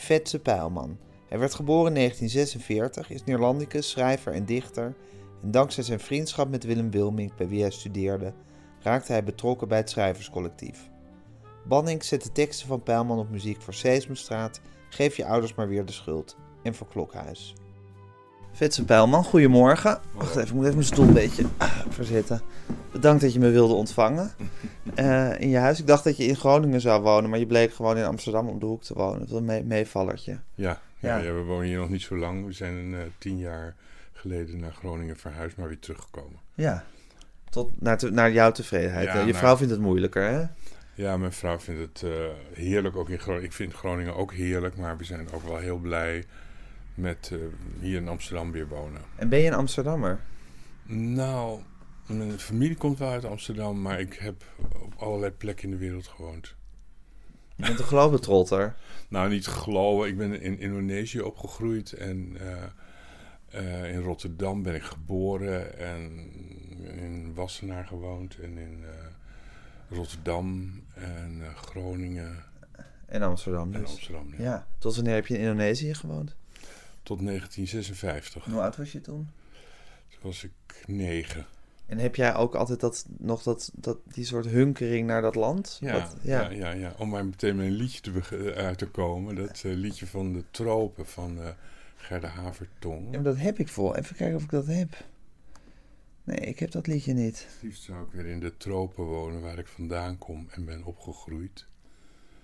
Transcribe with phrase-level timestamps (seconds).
[0.00, 0.98] Vetse Pijlman.
[1.28, 4.94] Hij werd geboren in 1946, is Neerlandicus, schrijver en dichter.
[5.42, 8.32] En dankzij zijn vriendschap met Willem Wilming, bij wie hij studeerde,
[8.82, 10.90] raakte hij betrokken bij het schrijverscollectief.
[11.68, 14.60] Banning zette teksten van Pijlman op muziek voor Sesamstraat,
[14.90, 17.54] Geef je ouders maar weer de schuld en voor Klokhuis.
[18.60, 20.00] Vetse Pijlman, goedemorgen.
[20.12, 22.40] Wacht even, ik moet even mijn stoel een beetje ah, verzetten.
[22.92, 24.30] Bedankt dat je me wilde ontvangen
[24.98, 25.78] uh, in je huis.
[25.78, 28.58] Ik dacht dat je in Groningen zou wonen, maar je bleek gewoon in Amsterdam om
[28.58, 29.18] de hoek te wonen.
[29.18, 30.38] Dat is een mee meevallertje.
[30.54, 31.16] Ja, ja.
[31.16, 32.46] Ja, we wonen hier nog niet zo lang.
[32.46, 33.74] We zijn uh, tien jaar
[34.12, 36.38] geleden naar Groningen verhuisd, maar weer teruggekomen.
[36.54, 36.84] Ja,
[37.50, 39.06] tot naar, te, naar jouw tevredenheid.
[39.06, 40.44] Ja, je vrouw vindt het moeilijker, hè?
[40.94, 42.10] Ja, mijn vrouw vindt het uh,
[42.52, 43.46] heerlijk ook in Groningen.
[43.46, 46.24] Ik vind Groningen ook heerlijk, maar we zijn ook wel heel blij
[47.00, 47.40] met uh,
[47.80, 49.00] hier in Amsterdam weer wonen.
[49.16, 50.20] En ben je een Amsterdammer?
[50.86, 51.60] Nou,
[52.06, 54.44] mijn familie komt wel uit Amsterdam, maar ik heb
[54.82, 56.54] op allerlei plekken in de wereld gewoond.
[57.56, 58.74] Je bent een globetrotter?
[59.08, 60.08] nou, niet geloven.
[60.08, 66.30] Ik ben in Indonesië opgegroeid en uh, uh, in Rotterdam ben ik geboren en
[66.84, 68.84] in Wassenaar gewoond en in
[69.88, 72.44] Rotterdam en Groningen.
[73.06, 73.80] En Amsterdam dus.
[73.80, 74.42] En Amsterdam, ja.
[74.42, 74.66] ja.
[74.78, 76.36] Tot wanneer heb je in Indonesië gewoond?
[77.02, 78.44] Tot 1956.
[78.44, 79.30] hoe oud was je toen?
[80.08, 81.46] Toen was ik negen.
[81.90, 85.78] En heb jij ook altijd dat, nog dat, dat, die soort hunkering naar dat land?
[85.80, 86.40] Ja, Wat, ja.
[86.40, 86.50] ja.
[86.50, 89.34] ja, ja, Om maar meteen met een liedje te uit te komen.
[89.34, 91.48] Dat uh, liedje van de tropen van uh,
[91.96, 93.04] Gerda Havertong.
[93.04, 93.94] Ja, maar dat heb ik voor.
[93.94, 95.04] Even kijken of ik dat heb.
[96.24, 97.38] Nee, ik heb dat liedje niet.
[97.38, 100.84] Het liefst zou ik weer in de tropen wonen waar ik vandaan kom en ben
[100.84, 101.66] opgegroeid.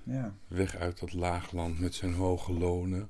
[0.03, 0.35] Ja.
[0.49, 3.09] Weg uit dat laagland met zijn hoge lonen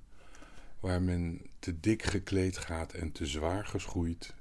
[0.87, 4.35] waar men te dik gekleed gaat en te zwaar geschoeid.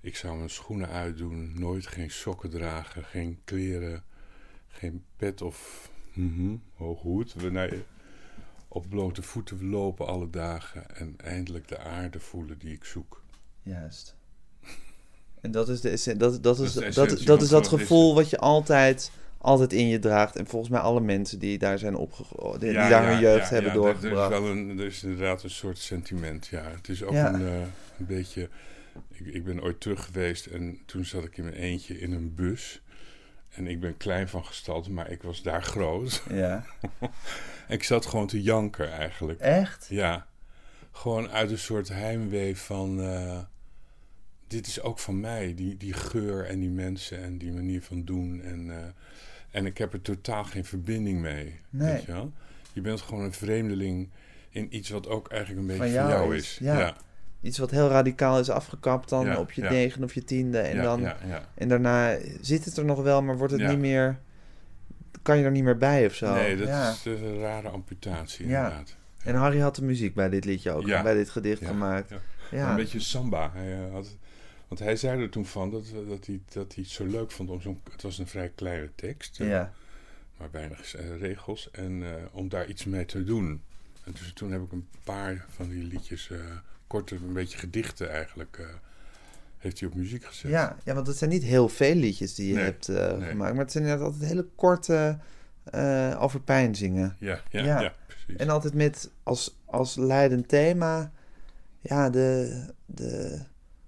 [0.00, 4.04] Ik zou mijn schoenen uitdoen, nooit geen sokken dragen, geen kleren,
[4.68, 7.34] geen pet of mm hoge hoed.
[7.34, 7.84] We
[8.68, 13.22] op blote voeten lopen alle dagen en eindelijk de aarde voelen die ik zoek.
[13.62, 14.14] Juist.
[15.40, 18.38] En dat is, de, dat, dat, is, dat, dat, dat, is dat gevoel wat je
[18.38, 19.10] altijd
[19.46, 20.36] altijd in je draagt.
[20.36, 24.32] En volgens mij alle mensen die daar zijn opgegroeid, die, daar hun jeugd hebben doorgebracht.
[24.32, 26.62] Er is, wel een, er is inderdaad een soort sentiment, ja.
[26.76, 27.60] Het is ook een, uh,
[27.98, 28.48] een, beetje...
[29.08, 32.34] Ik, ik ben ooit terug geweest en toen zat ik in mijn eentje in een
[32.34, 32.82] bus.
[33.48, 36.22] En ik ben klein van gestalte, maar ik was daar groot.
[36.30, 36.64] Ja.
[37.68, 39.40] ik zat gewoon te janken eigenlijk.
[39.40, 39.86] Echt?
[39.90, 40.26] Ja.
[40.92, 43.00] Gewoon uit een soort heimwee van...
[43.00, 43.38] Uh,
[44.46, 48.04] dit is ook van mij, die, die geur en die mensen en die manier van
[48.04, 48.42] doen.
[48.42, 48.76] En, uh,
[49.56, 51.60] en ik heb er totaal geen verbinding mee.
[51.70, 51.92] Nee.
[51.92, 52.32] Weet je, wel?
[52.72, 54.08] je bent gewoon een vreemdeling
[54.50, 56.58] in iets wat ook eigenlijk een beetje van jou, is.
[56.60, 56.96] Ja.
[57.40, 59.70] Iets wat heel radicaal is afgekapt dan op je ja.
[59.70, 60.58] negen of je tiende.
[60.58, 61.12] En, dan,
[61.54, 64.18] en daarna zit het er nog wel, maar wordt het niet meer...
[65.22, 66.34] Kan je er niet meer bij of zo?
[66.34, 68.96] Nee, dat is een rare amputatie inderdaad.
[69.24, 72.14] En Harry had de muziek bij dit liedje ook, bij dit gedicht gemaakt.
[72.50, 72.70] Ja.
[72.70, 73.50] Een beetje samba.
[73.54, 74.16] Hij uh, had
[74.76, 77.50] want hij zei er toen van dat, dat, hij, dat hij het zo leuk vond
[77.50, 77.80] om zo'n...
[77.90, 79.36] Het was een vrij kleine tekst.
[79.36, 79.72] Ja.
[80.36, 81.70] Maar weinig uh, regels.
[81.70, 83.62] En uh, om daar iets mee te doen.
[84.04, 86.28] En dus toen heb ik een paar van die liedjes...
[86.28, 86.38] Uh,
[86.86, 88.68] korte, een beetje gedichten eigenlijk...
[89.58, 90.50] heeft hij op muziek gezet.
[90.50, 93.28] Ja, ja, want het zijn niet heel veel liedjes die je nee, hebt nee.
[93.28, 93.54] gemaakt.
[93.54, 95.18] Maar het zijn inderdaad altijd hele korte...
[96.18, 97.16] over pijn zingen.
[97.18, 97.80] Ja, ja, ja.
[97.80, 98.36] ja precies.
[98.36, 101.12] En altijd met als, als leidend thema...
[101.80, 102.60] Ja, de...
[102.86, 103.40] de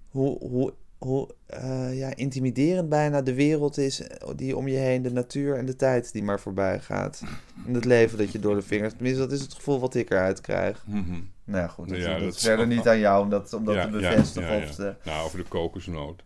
[0.09, 4.01] hoe, hoe, hoe uh, ja, intimiderend bijna de wereld is
[4.35, 7.21] die om je heen, de natuur en de tijd die maar voorbij gaat.
[7.67, 8.93] En het leven dat je door de vingers.
[8.93, 10.83] Tenminste, dat is het gevoel wat ik eruit krijg.
[10.85, 11.29] Mm -hmm.
[11.43, 13.85] Nou goed, dat, ja, dat, is verder niet aan jou om dat, om dat ja,
[13.85, 14.57] te bevestigen.
[14.57, 14.95] Ja, of te...
[15.03, 16.23] Nou, over de kokosnoot.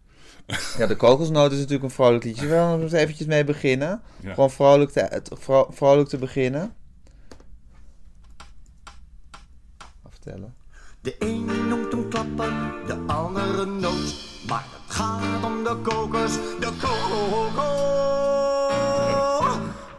[0.78, 2.48] Ja, de kokosnoot is natuurlijk een vrolijk liedje.
[2.48, 4.02] We gaan er eventjes mee beginnen.
[4.24, 6.74] Gewoon vrolijk te, vro vrolijk te beginnen.
[10.10, 10.56] Vertellen.
[11.02, 12.54] De ene noemt hem klappen,
[12.88, 14.16] de andere noot.
[14.48, 16.72] Maar het gaat om de kokos, de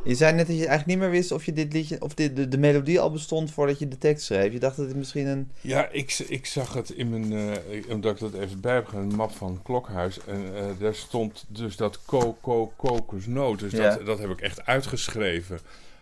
[0.04, 2.36] Je zei net dat je eigenlijk niet meer wist of je dit liedje, of dit,
[2.36, 4.52] de, de melodie al bestond voordat je de tekst schreef.
[4.52, 5.50] Je dacht dat het misschien een.
[5.60, 9.10] Ja, ik, ik zag het in mijn, eh, omdat ik dat even bij heb gedaan,
[9.10, 10.18] een map van Klokhuis.
[10.26, 13.58] En eh, daar stond dus dat ko, ko, kokosnoot.
[13.58, 13.96] Dus Ja.
[13.96, 15.58] dat, dat heb ik echt uitgeschreven.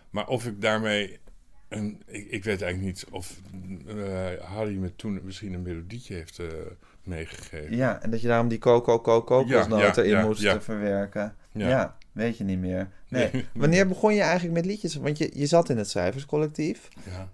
[0.09, 1.19] Maar of ik daarmee,
[1.69, 3.33] een, ik, ik weet eigenlijk niet of
[3.87, 3.95] eh,
[4.45, 6.45] Harry me toen misschien een melodietje heeft eh,
[7.03, 7.75] meegegeven.
[7.75, 10.61] Ja, en dat je daarom die coco coco kokosnoot Ja, ja, erin ja, moest ja.
[10.61, 11.35] verwerken.
[11.51, 11.67] Ja.
[11.69, 11.97] Ja.
[12.11, 12.89] weet je niet meer.
[13.07, 13.29] Nee.
[13.31, 13.45] Nee.
[13.53, 14.95] Wanneer begon je eigenlijk met liedjes?
[14.95, 16.87] Want je, je zat in het schrijverscollectief.
[17.09, 17.29] Ja.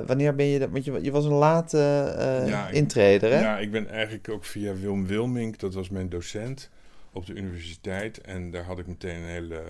[0.00, 0.70] Eh, wanneer ben je dat?
[0.70, 1.78] Want je, je was een late
[2.18, 3.40] eh Ja, ik- intreder, hè?
[3.40, 6.70] Ja, ik ben eigenlijk ook via Wilm Wilmink, dat was mijn docent
[7.12, 8.20] op de universiteit.
[8.20, 9.62] En daar had ik meteen een hele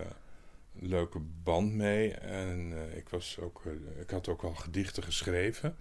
[0.80, 2.14] leuke band mee.
[2.14, 3.62] En eh, ik, was ook,
[4.00, 5.74] ik had ook al gedichten geschreven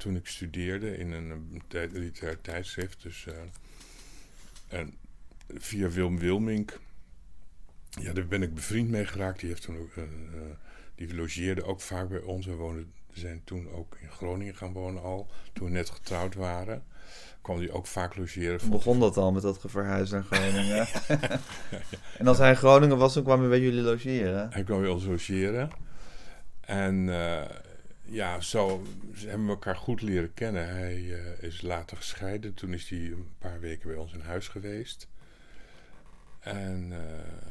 [0.00, 3.02] toen ik studeerde in een, eh, tijd- literair tijdschrift.
[3.02, 3.34] Dus, eh,
[4.78, 4.94] en
[5.48, 6.80] via Wilm Wilmink,
[7.88, 9.40] ja, daar ben ik bevriend mee geraakt.
[9.40, 10.02] Die, heeft toen ook, eh,
[10.94, 12.46] die logeerde ook vaak bij ons.
[12.46, 16.34] We, woonden, we zijn toen ook in Groningen gaan wonen al, toen we net getrouwd
[16.34, 16.84] waren
[17.42, 18.70] kwam hij ook vaak logeren.
[18.70, 20.86] Begon dat al met dat verhuis naar Groningen.
[22.18, 24.52] En als hij in Groningen was, dan kwam hij bij jullie logeren.
[24.52, 25.70] Hij kwam bij ons logeren.
[26.60, 27.08] En
[28.10, 28.82] ja, zo
[29.14, 30.68] hebben we elkaar goed leren kennen.
[30.68, 32.54] Hij eh, is later gescheiden.
[32.54, 35.08] Toen is hij een paar weken bij ons in huis geweest.
[36.40, 37.50] En eh,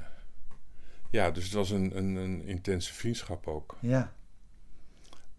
[1.10, 3.78] ja, dus het was een, een, een intense vriendschap ook.
[3.80, 4.14] Ja.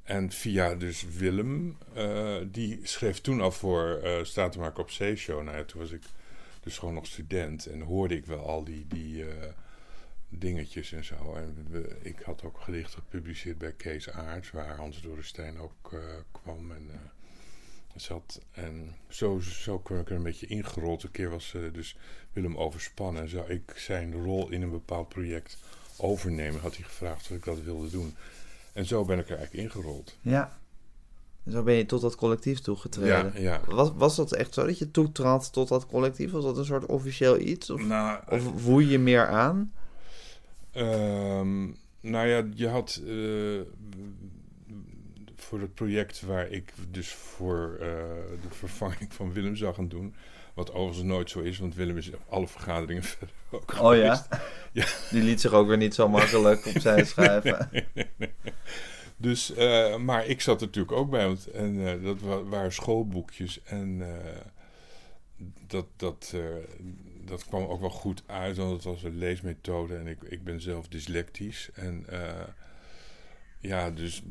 [0.02, 5.42] En via dus Willem, eh, die schreef toen al voor uh, Statenmaker op Zeeshow.
[5.42, 6.02] Nou ja, toen was ik
[6.60, 9.24] dus gewoon nog student en hoorde ik wel al die, die
[10.30, 11.34] dingetjes en zo.
[11.34, 15.98] En we, ik had ook gedichten gepubliceerd bij Kees Aarts, waar Hans Dorrestein ook eh,
[16.32, 16.90] kwam en
[17.96, 18.40] zat.
[18.50, 21.02] En zo, zo kwam ik er een beetje ingerold.
[21.02, 21.96] Een keer was dus
[22.32, 25.58] Willem overspannen en zou ik zijn rol in een bepaald project
[25.96, 26.60] overnemen.
[26.60, 28.14] Had hij gevraagd of ik dat wilde doen.
[28.72, 30.16] En zo ben ik er eigenlijk ingerold.
[30.20, 30.58] Ja.
[31.44, 33.32] En zo ben je tot dat collectief toegetreden.
[33.34, 33.60] Ja, ja.
[33.68, 36.30] Was, was dat echt zo dat je toetrad tot dat collectief?
[36.30, 37.70] Was dat een soort officieel iets?
[37.70, 39.72] Of, nou, of je je meer aan?
[40.76, 43.60] Um, nou ja, je had uh,
[45.36, 47.86] voor het project waar ik dus voor uh,
[48.42, 50.14] de vervanging van Willem zou gaan doen.
[50.54, 54.26] Wat overigens nooit zo is, want Willem is op alle vergaderingen verder ook Oh ja?
[54.72, 54.86] ja?
[55.10, 57.68] Die liet zich ook weer niet zo makkelijk opzij schrijven.
[57.72, 58.32] Nee, nee, nee.
[59.16, 62.72] Dus, uh, maar ik zat er natuurlijk ook bij, want en, uh, dat wa waren
[62.72, 63.62] schoolboekjes.
[63.64, 64.06] En uh,
[65.66, 66.34] dat, dat,
[67.24, 69.96] dat kwam ook wel goed uit, want het was een leesmethode.
[69.96, 71.70] En ik, ik ben zelf dyslectisch.
[71.74, 72.06] En
[73.58, 74.22] ja, dus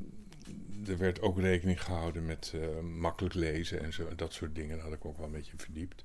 [0.87, 2.53] er werd ook rekening gehouden met
[2.97, 4.15] makkelijk lezen en zo.
[4.15, 6.03] Dat soort dingen daar had ik ook wel een beetje verdiept.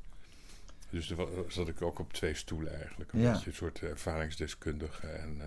[0.94, 3.12] Dus er zat ik ook op twee stoelen eigenlijk.
[3.12, 3.32] Een ja.
[3.32, 5.44] beetje een soort ervaringsdeskundige en, uh,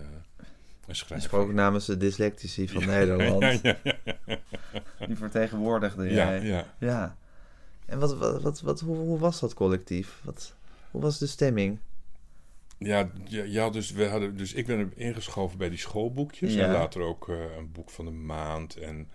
[0.86, 1.28] en schrijver.
[1.28, 3.60] Sprak namens de dyslectici van ja, Nederland.
[3.62, 3.76] Ja,
[5.06, 6.42] Die vertegenwoordigde ja, jij.
[6.42, 6.74] Ja.
[6.78, 7.16] ja.
[7.86, 10.20] En wat, wat, wat, wat, hoe, hoe was dat collectief?
[10.24, 10.54] Wat,
[10.98, 11.78] hoe was de stemming?
[12.78, 16.54] Ja, ja, ja, dus, we hadden, dus ik ben ingeschoven bij die schoolboekjes.
[16.54, 16.64] Ja.
[16.64, 18.76] En later ook uh, een boek van de maand.
[18.76, 19.08] En,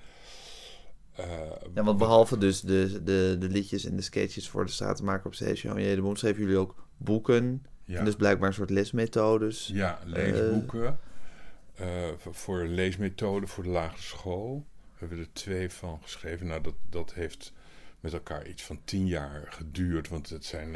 [1.20, 1.26] uh,
[1.74, 5.34] ja, want behalve dus de, de, de liedjes en de sketches voor de Stratenmaker op
[5.34, 6.16] Zeeshow en Jedeboom...
[6.16, 7.66] schreven jullie ook boeken.
[7.84, 8.00] Ja.
[8.00, 9.70] En dus blijkbaar een soort lesmethodes.
[9.74, 11.00] Ja, leesboeken.
[11.82, 11.88] Uh,
[12.18, 14.66] voor leesmethoden voor de lagere school.
[14.94, 16.48] We hebben er twee van geschreven.
[16.48, 17.54] Nou, dat, dat heeft
[18.00, 20.10] met elkaar iets van tien jaar geduurd.
[20.10, 20.76] Want het zijn...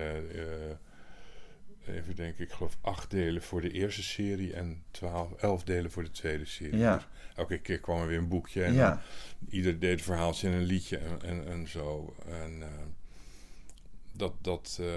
[1.87, 6.03] Even denken, ik geloof acht delen voor de eerste serie en twaalf, elf delen voor
[6.03, 6.77] de tweede serie.
[6.77, 6.95] Ja.
[6.95, 9.01] Dus elke keer kwam er weer een boekje en ja.
[9.49, 12.15] ieder deed een verhaaltje en een liedje en, en, en zo.
[12.27, 12.65] En uh,
[14.11, 14.33] dat...
[14.41, 14.87] dat uh,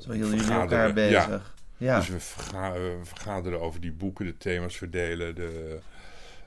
[0.00, 1.26] zo hielden jullie elkaar bezig.
[1.26, 1.42] Ja.
[1.76, 1.98] ja.
[1.98, 5.78] Dus we, verga we vergaderen over die boeken, de thema's verdelen, de,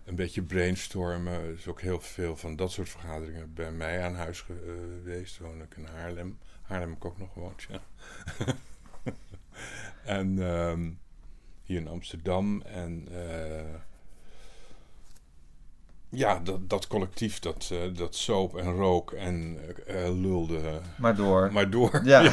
[0.06, 1.56] een beetje brainstormen.
[1.56, 5.38] Dus ook heel veel van dat soort vergaderingen bij mij aan huis geweest.
[5.38, 6.38] Woon ik in Haarlem.
[6.62, 7.82] Haarlem heb ik ook nog gewoond, ja.
[10.06, 11.00] En um,
[11.64, 12.62] hier in Amsterdam.
[12.62, 13.76] En uh,
[16.10, 21.16] ja, dat, dat collectief dat, eh, dat soap en rook en eh, eh, lulde Maar
[21.16, 21.52] door.
[21.54, 22.02] maar door.
[22.06, 22.24] Ja.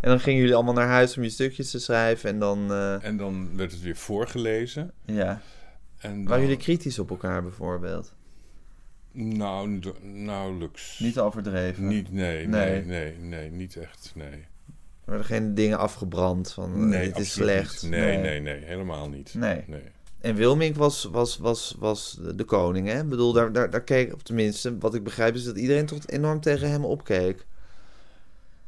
[0.00, 2.30] En dan gingen jullie allemaal naar huis om je stukjes te schrijven.
[2.30, 4.92] En dan, eh, En dan werd het weer voorgelezen.
[5.04, 5.40] ja.
[5.98, 8.14] En Waren jullie kritisch op elkaar bijvoorbeeld?
[9.12, 10.98] Nou, nauwelijks.
[10.98, 11.86] Niet overdreven?
[11.86, 12.70] Niet, nee, Nee.
[12.70, 14.46] nee, nee, nee, niet echt, nee.
[15.06, 17.82] Er werden geen dingen afgebrand van eh, Nee, dit is slecht?
[17.82, 17.90] niet.
[17.90, 19.34] Nee, nee, nee, helemaal niet.
[19.34, 19.64] Nee.
[19.66, 19.82] nee.
[20.20, 23.00] En Wilmink was, was, was, was de koning, hè?
[23.00, 26.06] Ik bedoel, daar, daar, daar keek, of tenminste, wat ik begrijp is dat iedereen toch
[26.06, 27.46] enorm tegen hem opkeek.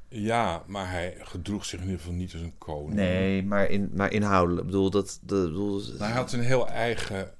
[0.08, 2.94] Ja, maar hij gedroeg zich in ieder geval niet als een koning.
[2.94, 4.60] Nee, maar, in, maar inhoudelijk.
[4.66, 5.18] Ik bedoel, dat...
[5.22, 7.30] De, bedoel, Nou, hij had een heel eigen...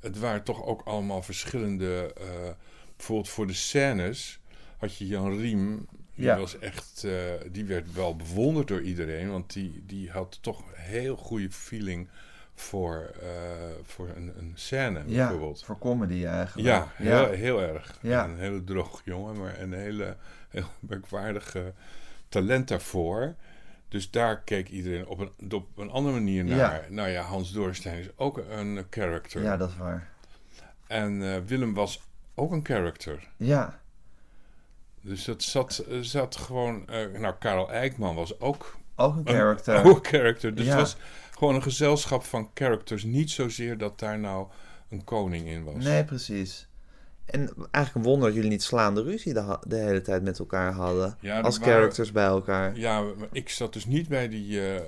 [0.00, 2.12] Het waren toch ook allemaal verschillende...
[2.20, 2.26] eh,
[2.96, 4.40] bijvoorbeeld voor de scènes
[4.76, 5.86] had je Jan Riem.
[6.18, 6.38] Die, Ja.
[6.38, 7.12] was echt, eh,
[7.50, 9.30] die werd wel bewonderd door iedereen.
[9.30, 12.08] Want die, die had toch een heel goede feeling
[12.54, 13.28] voor, eh,
[13.82, 15.64] voor een, een scène ja, bijvoorbeeld.
[15.64, 16.68] voor comedy eigenlijk.
[16.68, 17.98] Ja, heel, heel erg.
[18.02, 18.24] Ja.
[18.24, 20.16] Een hele droog jongen, maar een hele
[20.48, 21.72] heel merkwaardige
[22.28, 23.34] talent daarvoor.
[23.88, 26.56] Dus daar keek iedereen op een, op een andere manier naar.
[26.82, 26.82] Ja.
[26.88, 29.42] Nou ja, Hans Doornstein is ook een character.
[29.42, 30.08] Ja, dat is waar.
[30.86, 32.00] En eh, Willem was
[32.34, 33.28] ook een character.
[33.36, 33.80] Ja,
[35.08, 36.88] Dus dat zat, zat gewoon...
[36.88, 39.74] eh, nou, Karel Eijkman was ook ook een character.
[39.78, 40.54] een ook character.
[40.54, 40.70] Dus Ja.
[40.70, 40.96] het was
[41.38, 43.04] gewoon een gezelschap van characters.
[43.04, 44.46] Niet zozeer dat daar nou
[44.90, 45.84] een koning in was.
[45.84, 46.66] Nee, precies.
[47.24, 47.38] En
[47.70, 51.16] eigenlijk een wonder dat jullie niet slaande ruzie de, hele tijd met elkaar hadden.
[51.20, 52.76] Ja, als waren- characters bij elkaar.
[52.78, 54.82] Ja, ik zat dus niet bij die eh eh,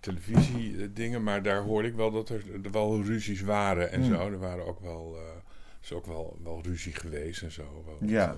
[0.00, 4.14] televisiedingen, maar daar hoorde ik wel dat er, er wel ruzies waren en Hmm.
[4.14, 4.20] zo.
[4.30, 5.22] Er waren ook wel, eh,
[5.82, 7.84] is ook wel, wel ruzie geweest en zo.
[7.86, 8.36] Wel Ja.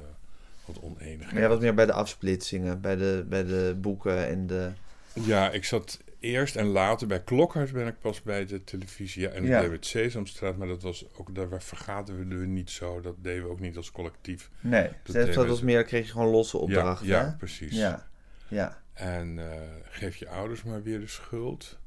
[0.77, 4.71] Wat jij was meer bij de afsplitsingen, bij de, bij de boeken en de...
[5.13, 9.23] Ja, ik zat eerst en later bij Klokhuis ben ik pas bij de televisie.
[9.23, 9.57] Ja, en Ja.
[9.57, 13.01] ik deed met Sesamstraat, maar dat was ook, daar vergaderden we niet zo.
[13.01, 14.51] Dat deden we ook niet als collectief.
[14.61, 17.07] Nee, Dat dat, we- was meer, kreeg je gewoon losse opdrachten.
[17.07, 17.77] ja, ja, precies.
[17.77, 18.07] ja,
[18.49, 18.83] ja.
[18.93, 19.61] En eh,
[19.91, 21.79] geef je ouders maar weer de schuld.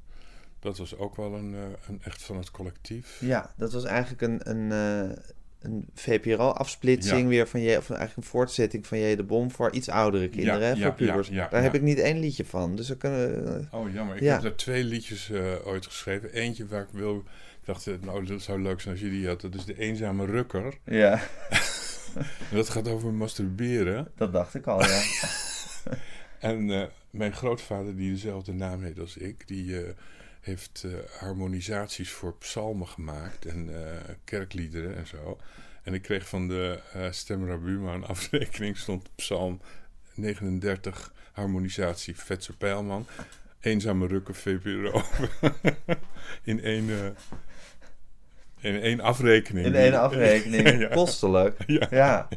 [0.60, 3.18] Dat was ook wel een, eh, een echt van het collectief.
[3.20, 4.72] Ja, dat was eigenlijk een, een,
[5.12, 5.18] eh,
[5.62, 7.27] een VPRO-afsplitsing Ja.
[7.27, 10.60] weer van je, of eigenlijk een voortzetting van je de Bom voor iets oudere kinderen,
[10.60, 11.30] Ja, hè, voor pubers.
[11.30, 14.41] Daar heb ik niet één liedje van, dus dan kunnen eh, Oh jammer, ik heb
[14.41, 16.34] daar twee liedjes eh, ooit geschreven.
[16.34, 17.15] Eentje waar ik wil.
[17.15, 19.41] Ik dacht, eh, nou, dat zou leuk zijn als je die had.
[19.41, 20.77] Dat is de Eenzame Rukker.
[20.86, 21.22] Ja,
[22.51, 24.12] dat gaat over masturberen.
[24.15, 25.01] dat dacht ik al, ja.
[26.39, 29.75] En mijn grootvader, die dezelfde naam heeft als ik, die
[30.41, 35.38] heeft eh, harmonisaties voor psalmen gemaakt en eh, kerkliederen en zo.
[35.83, 39.62] En ik kreeg van de eh Stemra Buma een afrekening, stond psalm
[40.13, 43.05] 39, harmonisatie Vetse Pijlman,
[43.60, 45.01] Eenzame Rukken VPRO.
[46.43, 47.15] in één...
[48.60, 49.65] in één afrekening.
[49.65, 50.88] In één afrekening, Ja.
[50.88, 51.63] kostelijk.
[51.67, 51.88] Ja.
[51.91, 52.27] Ja.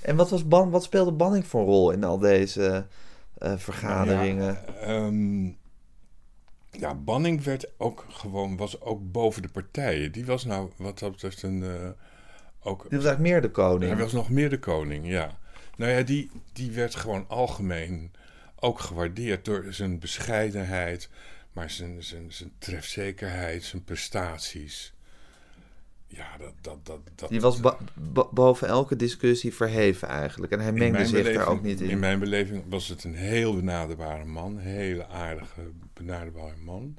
[0.00, 2.86] En wat, was ban, wat speelde Banning voor rol in al deze
[3.38, 4.58] vergaderingen?
[4.66, 5.48] Ja, ehm,
[6.70, 10.12] ja, Banning werd ook gewoon, was ook boven de partijen.
[10.12, 11.62] Die was nou, wat dat betreft, een.
[11.62, 11.88] eh,
[12.62, 13.92] ook, Dit was eigenlijk meer de koning.
[13.92, 15.38] hij was nog meer de koning, ja.
[15.76, 18.12] Nou ja, die, die werd gewoon algemeen
[18.58, 21.08] ook gewaardeerd door zijn bescheidenheid,
[21.52, 24.92] maar zijn, zijn, zijn trefzekerheid, zijn prestaties.
[26.06, 26.52] Ja, dat.
[26.60, 27.60] dat, dat, dat Die was
[28.30, 30.52] boven elke discussie verheven eigenlijk.
[30.52, 31.90] En hij mengde zich daar ook niet in.
[31.90, 34.58] In mijn beleving was het een heel benaderbare man.
[34.58, 35.60] Hele aardige,
[36.04, 36.96] benaderbare man.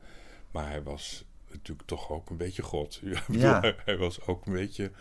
[0.51, 3.00] Maar hij was natuurlijk toch ook een beetje God.
[3.03, 3.72] Ja, bedoel.
[3.86, 4.91] Hij, was ook een beetje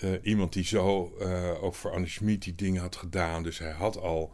[0.00, 3.42] eh, iemand die zo eh, ook voor Anne Schmid die dingen had gedaan.
[3.42, 4.32] Dus hij had al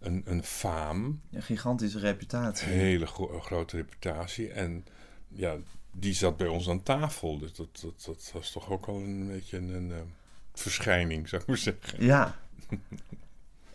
[0.00, 1.20] een, een faam.
[1.30, 2.66] Een gigantische reputatie.
[2.72, 4.50] Een hele gro- grote reputatie.
[4.50, 4.84] En
[5.28, 5.56] ja,
[5.92, 7.38] die zat bij ons aan tafel.
[7.38, 9.98] Dus dat, dat, dat was toch ook al een beetje een, een, eh,
[10.54, 12.04] verschijning, zou ik maar zeggen.
[12.04, 12.38] Ja.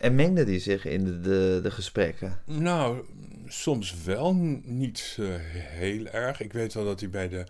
[0.04, 2.38] En mengde die zich in de, de, gesprekken?
[2.44, 3.04] Nou,
[3.46, 4.34] soms wel
[4.64, 6.40] niet eh, heel erg.
[6.40, 7.46] Ik weet wel dat hij bij de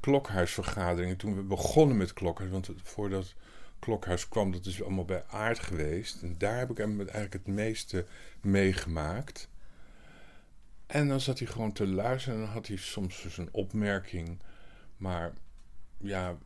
[0.00, 3.34] klokhuisvergaderingen, toen we begonnen met klokhuis, want voordat
[3.78, 6.22] klokhuis kwam, dat is allemaal bij aard geweest.
[6.22, 8.06] En daar heb ik hem eigenlijk het meeste
[8.40, 9.48] meegemaakt.
[10.86, 14.38] En dan zat hij gewoon te luisteren en dan had hij soms dus een opmerking.
[14.96, 15.32] Maar
[15.98, 16.36] ja,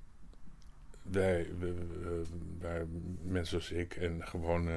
[1.10, 2.22] wij, we-
[2.60, 2.86] wij
[3.22, 4.74] mensen zoals ik en gewoon, eh,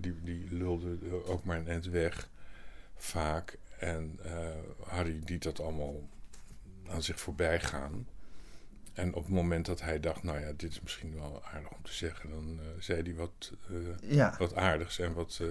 [0.00, 2.30] die, die lulden ook maar een eind weg,
[2.96, 3.58] vaak.
[3.78, 4.48] En eh,
[4.86, 6.08] Harry liet dat allemaal
[6.88, 8.06] aan zich voorbij gaan.
[8.92, 11.82] En op het moment dat hij dacht, nou ja, dit is misschien wel aardig om
[11.82, 15.48] te zeggen, dan eh, zei hij wat, eh, Ja, wat aardigs en wat eh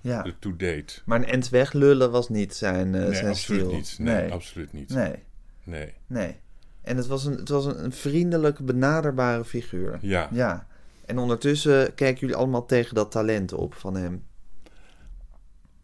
[0.00, 0.24] ja.
[0.24, 1.02] ertoe deed.
[1.04, 3.72] Maar een end weglullen was niet zijn, eh, nee, zijn absoluut stil.
[3.76, 3.96] niet.
[3.98, 4.32] Nee, nee.
[4.32, 4.88] absoluut niet.
[4.90, 5.14] nee,
[5.64, 5.94] Nee.
[6.06, 6.36] nee.
[6.82, 9.98] En het was een, het was een, een vriendelijke, benaderbare figuur.
[10.00, 10.28] Ja.
[10.32, 10.66] Ja.
[11.06, 14.24] En ondertussen kijken jullie allemaal tegen dat talent op van hem.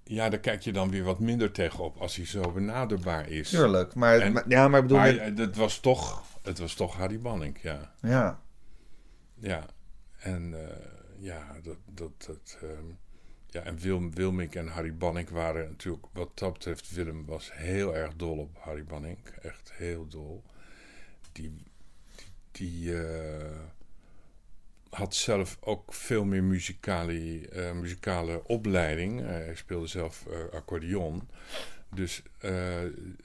[0.05, 3.49] Ja, daar kijk je dan weer wat minder tegenop als hij zo benaderbaar is.
[3.51, 4.99] Tuurlijk, maar, En- maar- ja, maar ik bedoel...
[5.03, 7.93] Maar met- het was toch, het was toch Harry Banning, ja.
[8.03, 8.41] ja,
[9.35, 9.65] Ja,
[10.19, 10.77] en eh,
[11.19, 12.85] ja, dat, dat, dat ehm,
[13.47, 17.97] ja, en Wilm, Wilmink en Harry Banning waren natuurlijk, wat dat betreft, Willem was heel
[17.97, 19.19] erg dol op Harry Banning.
[19.43, 20.43] Echt heel dol.
[21.43, 21.63] Die,
[22.53, 23.57] die, eh,
[24.91, 29.21] had zelf ook veel meer muzikale, eh, muzikale opleiding.
[29.21, 31.29] Eh, hij speelde zelf accordeon.
[31.95, 32.23] Dus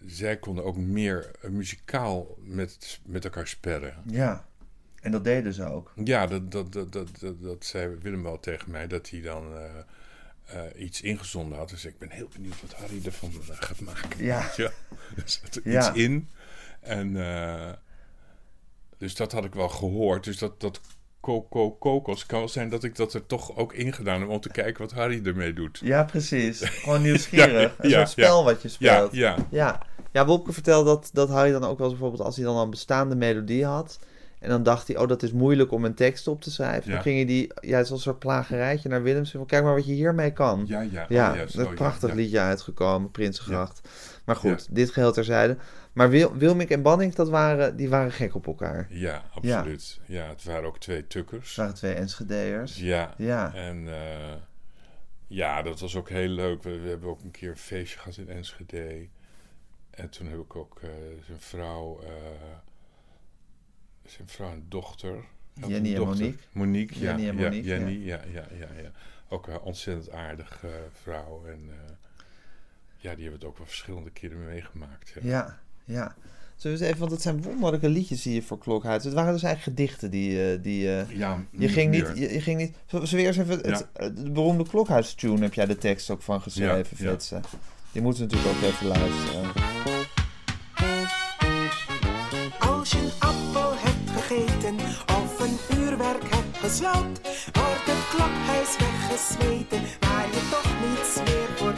[0.06, 3.96] zij konden ook meer muzikaal met, met elkaar sperren.
[4.10, 4.46] ja.
[5.02, 5.94] En dat deden ze ook.
[6.04, 9.54] Ja, dat, dat, dat, dat, dat, dat zei Willem wel tegen mij, dat hij dan
[10.76, 11.70] iets ingezonden had.
[11.70, 14.24] Dus ik ben heel benieuwd wat Harry ervan gaat maken.
[14.24, 14.52] Ja.
[14.58, 14.72] Ja,
[15.16, 15.90] er zat er Ja.
[15.90, 16.30] iets in.
[16.80, 17.16] En
[19.04, 20.24] dus dat had ik wel gehoord.
[20.24, 20.80] Dus dat, dat
[21.22, 24.50] Coco Kokos kan wel zijn dat ik dat er toch ook ingedaan heb om te
[24.50, 25.80] kijken wat Harry ermee doet.
[25.84, 26.60] Ja, precies.
[26.84, 27.76] Gewoon nieuwsgierig.
[27.82, 28.44] Ja, ja, spel ja.
[28.44, 29.14] wat je Ja, speelt.
[29.14, 29.80] ja, Ja,
[30.12, 32.70] ja Wopke vertelde dat, dat Harry dan ook wel eens bijvoorbeeld als hij dan een
[32.70, 34.00] bestaande melodie had.
[34.40, 36.88] En dan dacht hij, oh, dat is moeilijk om een tekst op te schrijven.
[36.90, 36.94] Ja.
[36.94, 39.32] Dan ging hij die, ja, zoals een soort plagerijtje naar Willems.
[39.32, 40.64] Van, kijk maar wat je hiermee kan.
[40.68, 41.06] ja, ja.
[41.10, 43.82] Ja, oh, zo, een prachtig ja, liedje uitgekomen, Prinsengracht.
[44.26, 44.74] Maar goed, Ja.
[44.74, 45.58] dit geheel terzijde.
[45.94, 48.88] Maar Wil, Wilmink en Banning, dat waren, die waren gek op elkaar.
[48.90, 50.00] Ja, absoluut.
[50.06, 50.28] Ja.
[50.28, 51.48] het waren ook twee tukkers.
[51.48, 52.78] Het waren twee Enschedeërs.
[52.80, 53.54] Ja, Ja.
[53.54, 54.34] en eh,
[55.28, 56.64] ja, dat was ook heel leuk.
[56.64, 59.08] We, we hebben ook een keer een feestje gehad in Enschede.
[59.90, 60.90] En toen heb ik ook eh,
[61.26, 62.10] zijn vrouw, eh,
[64.06, 65.26] zijn vrouw en dochter.
[65.54, 66.26] Jenny een en dochter.
[66.26, 66.44] Monique.
[66.52, 67.06] Monique, ja.
[67.06, 68.92] Jenny en ja, Monique, Jenny, ja, ja, ja, ja.
[69.30, 70.70] Ook een ontzettend aardige
[71.02, 71.46] vrouw.
[71.46, 71.94] En eh,
[72.98, 75.10] ja, die hebben het ook wel verschillende keren meegemaakt.
[75.10, 75.22] Ja.
[75.22, 76.16] Ja, ja.
[76.56, 79.04] Zullen we eens even, want het zijn wonderlijke liedjes die je voor Klokhuis.
[79.04, 82.08] Het waren dus eigenlijk gedichten die, eh, die eh, Ja, je ging meer.
[82.10, 82.76] niet, je, je ging niet.
[82.88, 86.42] Zullen we eerst even het, het, de beroemde Klokhuis-tune heb jij de tekst ook van
[86.42, 87.12] geschreven, Ja, ja.
[87.12, 87.40] Fetse.
[87.92, 89.52] Die moeten we natuurlijk ook even luisteren.
[92.60, 94.76] Als je een appel hebt gegeten
[95.22, 97.20] of een uurwerk hebt gesloopt,
[97.54, 101.73] wordt het klokhuis weggesmeten, waar je toch niets meer voor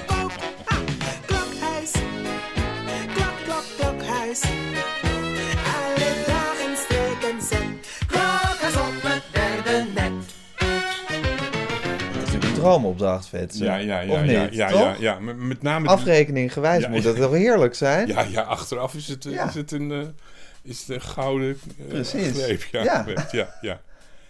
[12.56, 13.64] droomopdracht, Fetse.
[13.64, 15.20] Ja, ja, ja, Of niet, ja, ja, ja, ja.
[15.20, 15.88] Met, met name...
[15.88, 18.08] Afrekening gewijs Ja, moet dat toch heerlijk zijn?
[18.08, 19.48] Ja, ja, achteraf is het, Ja.
[19.48, 20.00] is het een, eh,
[20.64, 22.44] is het een gouden eh, Precies.
[22.44, 22.62] greep.
[22.72, 23.06] Ja, Ja.
[23.32, 23.80] ja, ja.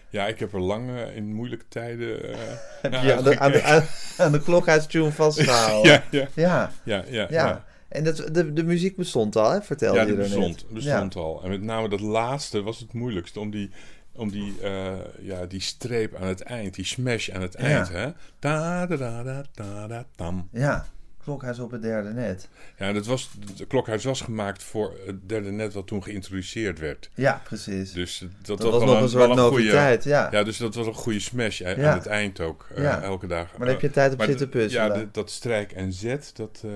[0.09, 2.37] ja, ik heb er lang eh, in moeilijke tijden eh
[2.81, 3.83] Heb je aan de, aan de, aan,
[4.17, 5.91] aan de Klokhuis-tune vastgehouden?
[5.91, 6.71] ja, ja, ja.
[6.83, 7.47] ja, ja, Ja.
[7.47, 7.63] ja.
[7.87, 9.61] En dat, de, de muziek bestond al, hè?
[9.61, 10.73] vertelde Ja, je er bestond, net.
[10.73, 11.41] bestond al.
[11.43, 13.69] En met name dat laatste was het moeilijkste om die,
[14.13, 17.63] om die, eh, ja, die streep aan het eind, die smash aan het Ja.
[17.65, 17.89] eind.
[17.89, 18.09] Hè?
[18.39, 20.47] Da, da, da, da, da, da, tam.
[20.51, 20.85] Ja.
[21.23, 22.49] Klokhuis op het derde net.
[22.77, 27.09] Ja, dat was, het klokhuis was gemaakt voor het derde net wat toen geïntroduceerd werd.
[27.13, 27.91] Ja, precies.
[27.91, 30.27] Dus dat, dat was nog een soort wel goeie- noviteit, ja.
[30.31, 31.91] Ja, dus dat was een goede smash eh, Ja.
[31.91, 32.67] aan het eind ook.
[32.75, 33.01] eh.
[33.03, 33.49] Elke dag.
[33.51, 34.99] Maar daar heb je tijd op zitten puzzelen.
[34.99, 36.71] Ja, dat strijk en zet, dat, eh,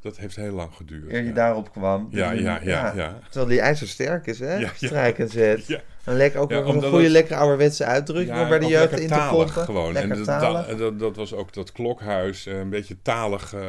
[0.00, 1.12] dat heeft heel lang geduurd.
[1.12, 1.34] Eer je ja.
[1.34, 2.08] daarop kwam.
[2.10, 3.18] Ja, ja, ja, ja.
[3.24, 4.52] Terwijl die ijzersterk is, hè?
[4.52, 4.70] Ja, ja.
[4.86, 5.66] Strijk en zet.
[5.66, 5.80] Ja.
[6.04, 9.26] En lekker ook een goede, het- lekkere ouderwetse uitdrukking om bij de jeugd in te
[9.30, 9.52] pompen.
[9.64, 9.92] gewoon.
[9.92, 10.96] Lekker en dat, talig.
[10.96, 13.60] dat, was ook dat klokhuis, eh, een beetje talig eh,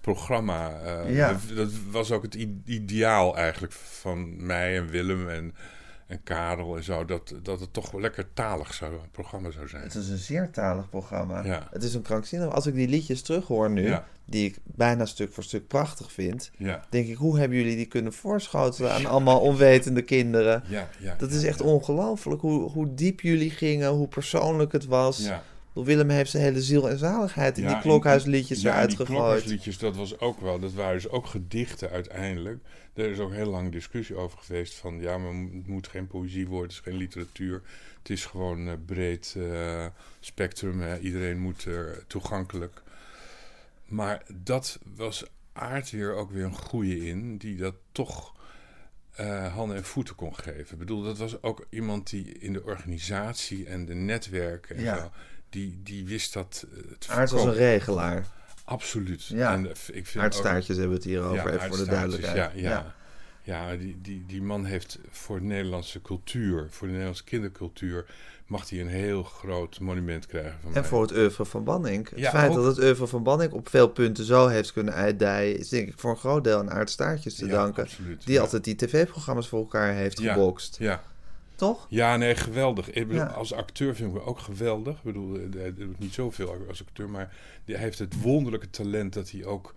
[0.00, 0.70] programma.
[1.06, 1.28] Ja.
[1.28, 5.54] dat, dat was ook het ideaal eigenlijk van mij en Willem en,
[6.06, 7.04] en Karel en zo.
[7.04, 9.82] Dat, dat het toch wel lekker talig zou, programma zou zijn.
[9.82, 11.44] Het is een zeer talig programma.
[11.44, 11.68] Ja.
[11.70, 12.52] Het is een krankzinnig.
[12.52, 14.04] Als ik die liedjes terughoor nu, Ja.
[14.24, 17.86] die ik bijna stuk voor stuk prachtig vind, Ja, denk ik, hoe hebben jullie die
[17.86, 20.62] kunnen voorschotelen aan allemaal onwetende kinderen?
[20.68, 20.88] ja.
[21.18, 25.18] Dat is echt ongelooflijk hoe, hoe diep jullie gingen, hoe persoonlijk het was.
[25.18, 25.42] Ja.
[25.74, 28.96] Willem heeft zijn hele ziel en zaligheid in Ja, die klokhuisliedjes ja, en eruit die
[28.98, 29.18] gegooid.
[29.18, 32.58] klokhuisliedjes, dat was ook wel, dat waren dus ook gedichten uiteindelijk.
[32.94, 36.46] Er is ook heel lang discussie over geweest van, ja, maar het moet geen poëzie
[36.48, 37.62] worden, het is geen literatuur.
[37.98, 39.86] Het is gewoon een breed eh,
[40.20, 40.98] spectrum, hè.
[40.98, 42.82] iedereen moet er toegankelijk.
[43.86, 48.32] Maar dat was Aard weer ook weer een goeie in, die dat toch
[49.14, 50.72] eh, handen en voeten kon geven.
[50.72, 54.96] Ik bedoel, dat was ook iemand die in de organisatie en de netwerken en Ja.
[54.98, 55.10] zo,
[55.50, 58.26] die, die wist dat eh, te Aard was een regelaar.
[58.64, 59.24] Absoluut.
[59.26, 59.52] Ja.
[59.52, 61.88] En, eh, ik vind ook- Aardstaartjes hebben we het hier over, even voor de aardstaartjes,
[61.88, 62.52] duidelijkheid.
[62.54, 62.70] Ja,
[63.42, 63.70] ja.
[63.70, 63.76] ja.
[63.76, 68.06] die, die, die man heeft voor de Nederlandse cultuur, voor de Nederlandse kindercultuur,
[68.46, 70.84] mag hij een heel groot monument krijgen van En mij.
[70.88, 72.08] voor het oeuvre van Banning.
[72.10, 72.56] Het Ja, feit ook.
[72.56, 75.58] dat het oeuvre van Banning op veel punten zo heeft kunnen uitdijen...
[75.58, 77.82] is denk ik voor een groot deel aan Aart Staartjes te Ja, danken.
[77.82, 78.40] absoluut, Die ja.
[78.40, 80.76] altijd die tv-programma's voor elkaar heeft Ja, gebokst.
[80.78, 81.02] Ja.
[81.56, 81.86] Toch?
[81.88, 82.90] Ja, nee, geweldig.
[82.90, 83.28] Ik bedoel, Ja.
[83.28, 84.96] Als acteur vind ik hem ook geweldig.
[84.96, 87.32] Ik bedoel, eh, hij doet niet zoveel als acteur, maar
[87.64, 89.74] hij heeft het wonderlijke talent dat hij ook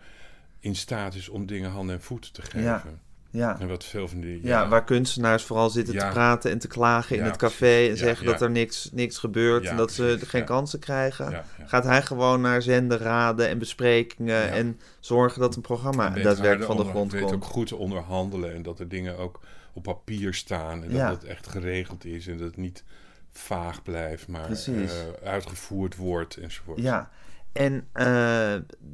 [0.59, 2.61] in staat is om dingen handen en voeten te geven.
[2.61, 2.83] Ja.
[3.29, 3.59] Ja.
[3.59, 4.39] En wat veel van die...
[4.43, 6.07] Ja, waar kunstenaars vooral zitten Ja.
[6.07, 7.87] te praten en te klagen in Ja, het café...
[7.89, 11.43] en zeggen dat er niks, niks gebeurt en dat ze geen kansen krijgen.
[11.65, 14.51] Gaat hij gewoon naar zenderraden en besprekingen...
[14.51, 17.43] En zorgen dat een programma weet daadwerkelijk van de grond onder- weet komt.
[17.43, 19.39] ook goed te onderhandelen en dat er dingen ook
[19.77, 21.09] op papier staan en Ja.
[21.09, 22.83] dat het echt geregeld is en dat het niet
[23.31, 24.89] vaag blijft, maar eh,
[25.23, 26.79] uitgevoerd wordt enzovoort.
[26.81, 27.09] Ja,
[27.51, 28.53] en eh,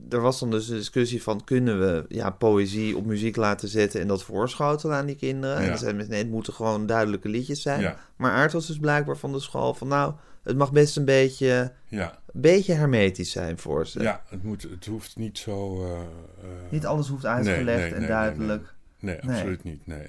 [0.10, 1.43] er was dan dus een discussie van...
[1.43, 5.58] kunnen we ja, poëzie op muziek laten zetten en dat voorschotelen aan die kinderen?
[5.58, 5.76] En Ja.
[5.76, 7.82] zeiden mensen, nee, het moeten gewoon duidelijke liedjes zijn.
[7.82, 7.98] Ja.
[8.15, 9.88] Maar Aart was dus blijkbaar van de school van...
[9.88, 14.02] nou, het mag best een beetje, Ja, een beetje hermetisch zijn voor ze.
[14.02, 15.84] ja het, moet, het hoeft niet zo...
[15.86, 16.00] eh,
[16.69, 18.74] Niet alles hoeft uitgelegd nee, nee, en duidelijk.
[19.00, 19.36] Nee, Nee.
[19.36, 19.88] absoluut niet.
[19.88, 20.08] Nee.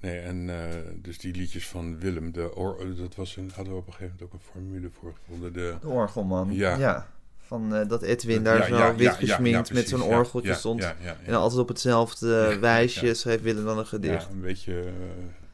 [0.00, 3.80] Nee, en eh, dus die liedjes van Willem, de or, dat was een, hadden we
[3.80, 5.52] op een gegeven moment ook een formule voor gevonden.
[5.52, 6.52] De, De orgelman.
[6.54, 7.06] Ja.
[7.38, 10.02] Van eh, dat Edwin Ja, daar ja, zo ja, wit ja, ja, gesminkt met zo'n
[10.08, 10.82] ja, orgeltje ja, stond.
[10.82, 11.16] ja, ja, ja.
[11.24, 13.14] En dan altijd op hetzelfde Ja, wijsje ja.
[13.14, 14.24] schreef Willem dan een gedicht.
[14.24, 14.92] Ja, een beetje, eh,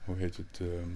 [0.05, 0.91] hoe heet het, ehm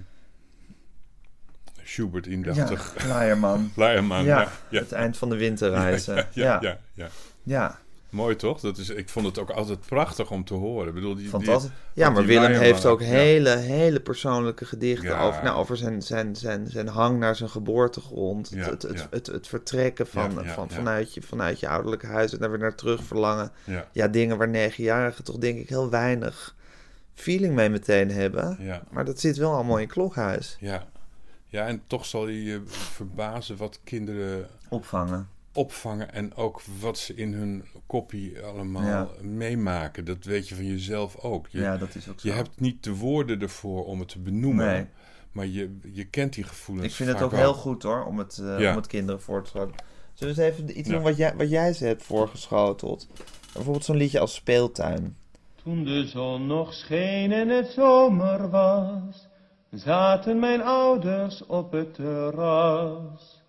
[1.90, 3.06] Schubert Ja, indachtig.
[3.08, 3.72] Laierman.
[3.76, 4.50] Laierman, Ja, ja.
[4.68, 6.14] Ja, het eind van de winterreizen.
[6.16, 7.08] ja, ja, ja, ja.
[7.42, 7.78] ja.
[8.10, 8.60] Mooi toch?
[8.60, 10.88] Dat is, ik vond het ook altijd prachtig om te horen.
[10.88, 11.70] Ik bedoel, die, die- fantastisch.
[11.94, 13.06] Ja, maar Willem heeft ook ja.
[13.06, 15.22] hele, hele persoonlijke gedichten Ja.
[15.22, 18.50] over, nou, over zijn, zijn, zijn, zijn hang naar zijn geboortegrond.
[18.54, 20.70] Ja, het, het, het, het, vertrekken van, van.
[20.70, 23.52] Vanuit, je, vanuit je ouderlijke huis en daar weer naar terug verlangen.
[23.92, 26.54] Ja, dingen waar negenjarigen toch denk ik heel weinig
[27.14, 28.58] feeling mee meteen hebben.
[28.90, 30.56] Maar dat zit wel allemaal in klokhuis.
[30.60, 30.88] ja.
[31.52, 35.28] Ja, en toch zal je je verbazen wat kinderen Opvangen.
[35.52, 39.08] Opvangen en ook wat ze in hun kopie allemaal Ja.
[39.20, 40.04] meemaken.
[40.04, 41.46] Dat weet je van jezelf ook.
[41.48, 42.28] Je, ja, dat is ook zo.
[42.28, 44.86] je hebt niet de woorden ervoor om het te benoemen, Nee.
[45.32, 46.86] maar je, je kent die gevoelens.
[46.88, 47.40] Ik vind het ook wel.
[47.40, 48.70] heel goed hoor, om het, eh, Ja.
[48.70, 49.76] om het kinderen voor te houden.
[50.14, 50.94] Zullen we eens even iets Ja.
[50.94, 53.06] doen wat jij, wat jij ze hebt voorgeschoteld?
[53.52, 55.16] Bijvoorbeeld zo'n liedje als Speeltuin.
[55.62, 59.28] Toen de zon nog scheen en het zomer was,
[59.70, 63.39] zaten mijn ouders op het terras.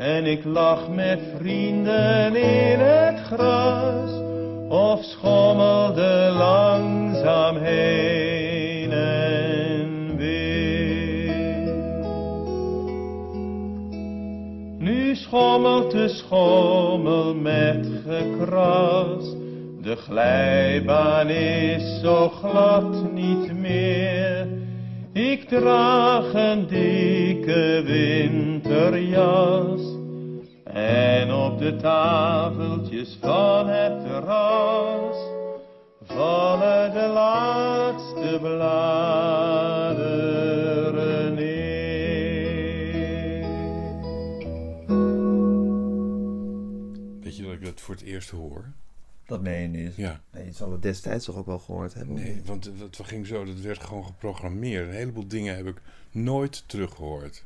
[0.00, 4.10] En ik lag met vrienden in het gras,
[4.68, 11.74] of schommelde langzaam heen en weer.
[14.78, 19.34] Nu schommelt de schommel met gekras.
[19.82, 24.39] De glijbaan is zo glad niet meer.
[25.12, 29.80] Ik draag een dikke winterjas.
[30.64, 35.16] En op de tafeltjes van het terras
[36.04, 38.64] vallen de laatste bladeren
[41.34, 41.60] neer.
[47.20, 48.72] Weet je dat ik dat voor het eerst hoor?
[49.30, 49.96] Dat meen je niet.
[49.96, 50.20] Ja.
[50.32, 52.14] Nee, je zal het destijds toch ook wel gehoord hebben?
[52.14, 54.88] Nee, want het ging zo, dat werd gewoon geprogrammeerd.
[54.88, 57.44] Een heleboel dingen heb ik nooit teruggehoord.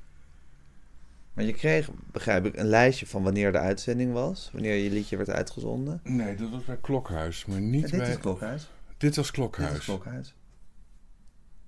[1.33, 4.51] Maar je kreeg, begrijp ik, een lijstje van wanneer de uitzending was.
[4.53, 6.01] Wanneer je liedje werd uitgezonden.
[6.05, 8.11] Nee, dat was bij Klokhuis, maar niet Ja, dit bij...
[8.11, 8.71] is Klokhuis.
[8.97, 9.79] Dit was Dit Klokhuis.
[9.79, 10.35] is Klokhuis.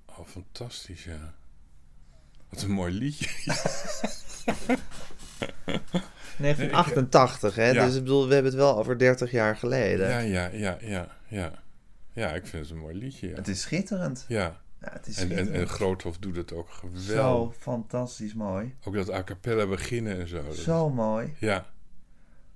[0.06, 1.34] Oh, fantastisch, ja.
[2.48, 3.26] Wat een mooi liedje.
[6.38, 7.70] 1988, hè?
[7.70, 7.84] Ja.
[7.86, 10.08] Dus ik bedoel, we hebben het wel over 30 jaar geleden.
[10.08, 11.52] Ja, ja, ja, ja, ja.
[12.12, 13.34] Ja, ik vind het een mooi liedje, ja.
[13.34, 14.24] Het is schitterend.
[14.28, 15.56] Ja, Ja, het is en, en, schitterend.
[15.62, 17.04] en Groothof doet het ook geweldig.
[17.04, 18.74] Zo fantastisch mooi.
[18.84, 20.42] Ook dat a cappella beginnen en zo.
[20.52, 21.34] Zo mooi.
[21.38, 21.66] Ja,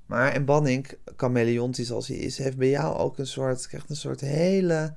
[0.07, 3.97] Maar en Banning, chameleontisch als hij is, heeft bij jou ook een soort, krijgt een
[3.97, 4.95] soort hele...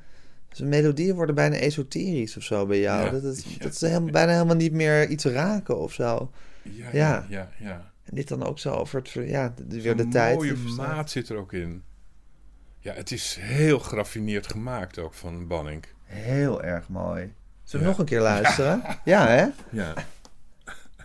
[0.50, 3.06] Zijn melodieën worden bijna esoterisch of zo bij jou.
[3.06, 3.58] Ja, Dat, is, ja.
[3.58, 6.32] dat ze helemaal, bijna helemaal niet meer iets raken of zo.
[6.64, 6.92] Ja, Ja.
[6.92, 7.50] ja, ja.
[7.60, 7.92] ja.
[8.04, 10.36] En dit dan ook zo over het, ja, de- weer de Een tijd.
[10.36, 10.88] mooie die verstaat.
[10.88, 11.84] maat zit er ook in.
[12.80, 15.86] Ja, het is heel geraffineerd gemaakt ook van Banning.
[16.04, 17.34] Heel erg mooi.
[17.64, 17.98] Zullen we Ja.
[17.98, 18.82] nog een keer luisteren?
[19.06, 19.46] Ja, hè?
[19.72, 19.94] Ja.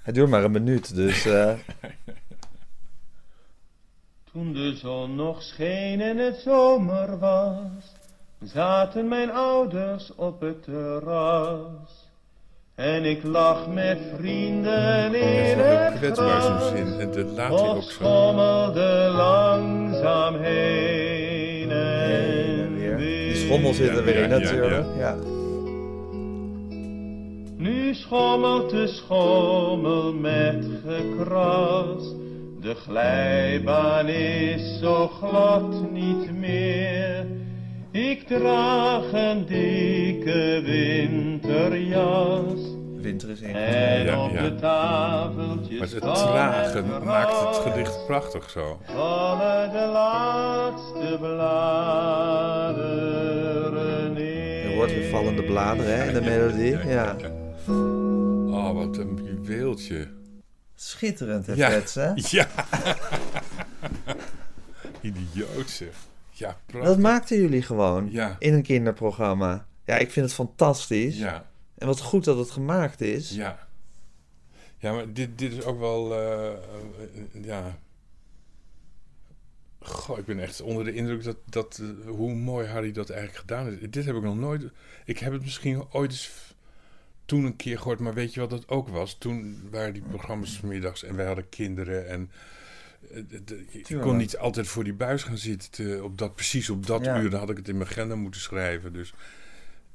[0.02, 1.24] Het duurt maar een minuut, dus...
[1.26, 1.52] eh,
[4.32, 7.92] Toen de zon nog scheen en het zomer was,
[8.42, 12.07] zaten mijn ouders op het terras.
[12.78, 17.00] En ik lag met vrienden in zo het kwetsbaar gras, zin.
[17.00, 17.90] En dat laat hij of ook zo.
[17.90, 22.96] schommelde langzaam heen en weer.
[22.96, 24.86] Die schommel zit er weer in natuurlijk.
[24.98, 25.16] Ja,
[27.56, 32.14] Nu Nu schommelt de schommel met gekras.
[32.60, 37.26] De glijbaan is zo glad niet meer.
[37.90, 42.60] Ik draag een dikke winterjas.
[42.96, 44.04] Winter is En ingetreden.
[44.04, 44.42] Ja, op ja.
[44.42, 45.88] de tafeltjes Maar
[46.64, 48.80] het het maakt het gedicht prachtig zo.
[48.84, 51.52] Vallen de laatste bladeren
[54.12, 54.68] neer.
[54.68, 56.88] Je hoort weer vallende bladeren hè, in de melodie.
[56.88, 57.16] Ja.
[58.50, 60.08] Oh, wat een juweeltje.
[60.74, 61.70] Schitterend, hè, Ja.
[61.94, 62.12] Hè?
[62.36, 62.46] Ja.
[65.00, 65.94] Idioot zeg.
[66.38, 66.90] Ja, prachtig.
[66.90, 68.36] Dat maakten jullie gewoon Ja.
[68.38, 69.66] in een kinderprogramma.
[69.84, 71.18] Ja, ik vind het fantastisch.
[71.18, 73.30] Ja, En wat goed dat het gemaakt is.
[73.30, 73.66] ja.
[74.80, 76.12] Ja, maar dit, dit is ook wel...
[76.14, 77.78] eh, eh, ja...
[79.80, 83.40] Goh, ik ben echt onder de indruk dat, dat eh, hoe mooi Harry dat eigenlijk
[83.40, 83.92] gedaan heeft.
[83.92, 84.62] Dit heb ik nog nooit...
[85.04, 86.54] Ik heb het misschien ooit eens
[87.24, 89.14] toen een keer gehoord, maar weet je wat dat ook was?
[89.18, 92.30] Toen waren die programma's 's middags en wij hadden kinderen en...
[93.10, 93.22] eh,
[93.70, 94.08] Je Tuurlijk.
[94.08, 97.20] kon niet altijd voor die buis gaan zitten te- op dat, precies op dat Ja.
[97.20, 97.30] uur.
[97.30, 98.92] Dan had ik het in mijn agenda moeten schrijven.
[98.92, 99.12] Dus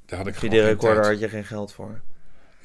[0.05, 1.05] daar had ik gewoon geen tijd.
[1.05, 2.01] had je geen geld voor.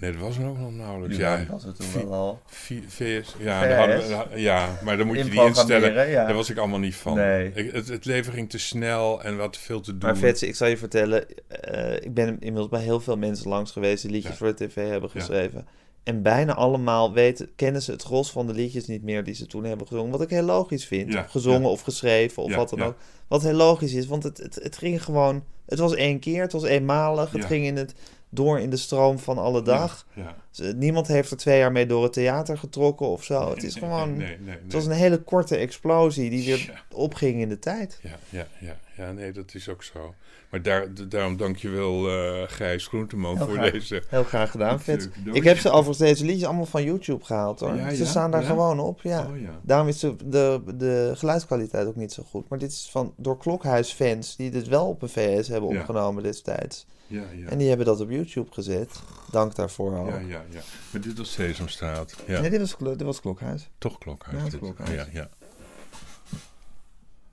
[0.01, 1.17] Nee, dat was er ook nog nauwelijks.
[1.17, 2.43] Ja, Ja, dat was het toen wel al.
[2.47, 3.69] VS, ja, VS.
[3.69, 6.09] daar hadden ja, maar dan moet je die instellen.
[6.11, 6.25] ja.
[6.25, 7.15] Daar was ik allemaal niet van.
[7.15, 7.53] Nee.
[7.55, 10.01] Ik, het, het leven ging te snel en wat veel te doen.
[10.11, 13.71] Maar Vets, ik zal je vertellen, eh, ik ben inmiddels bij heel veel mensen langs
[13.73, 14.39] geweest die liedjes Ja.
[14.39, 15.21] voor de tv hebben Ja.
[15.21, 15.67] geschreven.
[16.03, 19.47] En bijna allemaal weten, kennen ze het gros van de liedjes niet meer die ze
[19.47, 20.11] toen hebben gezongen.
[20.11, 21.13] Wat ik heel logisch vind.
[21.13, 21.69] Ja, gezongen ja.
[21.69, 22.97] of geschreven of Ja, wat dan ook.
[23.29, 25.45] Wat heel logisch is, want het, het, het ging gewoon...
[25.67, 27.33] Het was één keer, het was eenmalig.
[27.33, 27.95] Het ging in het,
[28.31, 30.07] door in de stroom van alle dag.
[30.15, 30.37] Ja.
[30.51, 33.51] Dus, Niemand heeft er twee jaar mee door het theater getrokken of zo.
[33.51, 34.17] Het is gewoon...
[34.17, 36.97] Nee, nee, nee, Het was een hele korte explosie die weer Ja.
[36.97, 37.99] opging in de tijd.
[38.03, 40.15] Ja, ja, ja, ja, nee, dat is ook zo.
[40.51, 43.71] Maar daar, daarom dank je wel, eh Gijs Groenteman, voor graag.
[43.71, 44.03] deze.
[44.09, 45.09] Heel graag gedaan, vet.
[45.33, 47.77] Ik heb ze overigens deze liedjes allemaal van YouTube gehaald hoor.
[47.95, 49.27] Ze staan daar gewoon op, ja.
[49.31, 49.61] Oh ja.
[49.63, 52.49] Daarom is de, de, de geluidskwaliteit ook niet zo goed.
[52.49, 56.87] Maar dit is van door Klokhuisfans die dit wel op een VS hebben opgenomen destijds.
[57.09, 57.49] Ja, ja.
[57.49, 59.01] En die hebben dat op YouTube gezet.
[59.31, 60.09] Dank daarvoor ook.
[60.09, 60.61] Ja, ja, ja.
[60.93, 62.17] Maar dit was Sesamstraat.
[62.27, 63.71] Ja, Nee, dit was, dit was Klokhuis.
[63.79, 64.43] toch Klokhuis.
[64.43, 64.59] Ja, dit.
[64.59, 64.91] Klokhuis.
[64.91, 65.29] Ja, ja.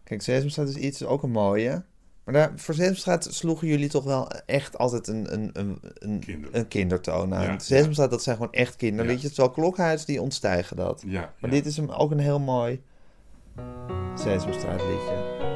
[0.04, 1.84] Kijk, Sesamstraat is iets, ook een mooie.
[2.24, 6.50] Maar daar, voor Sesamstraat sloegen jullie toch wel echt altijd een, een, een, een, Kinder.
[6.56, 7.44] een kindertoon aan.
[7.44, 9.34] Ja, Sesamstraat, dat zijn gewoon echt kinderliedjes.
[9.34, 11.04] Terwijl Klokhuis, die ontstijgen dat.
[11.06, 11.56] ja Maar ja.
[11.56, 12.82] dit is hem ook een heel mooi
[14.16, 15.54] Sesamstraat liedje.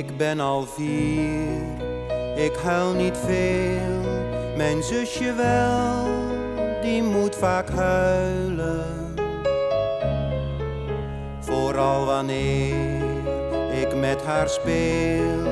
[0.00, 1.60] Ik ben al vier,
[2.36, 4.22] ik huil niet veel.
[4.56, 6.06] Mijn zusje wel,
[6.82, 9.14] die moet vaak huilen.
[11.40, 13.00] Vooral wanneer
[13.80, 15.46] ik met haar speel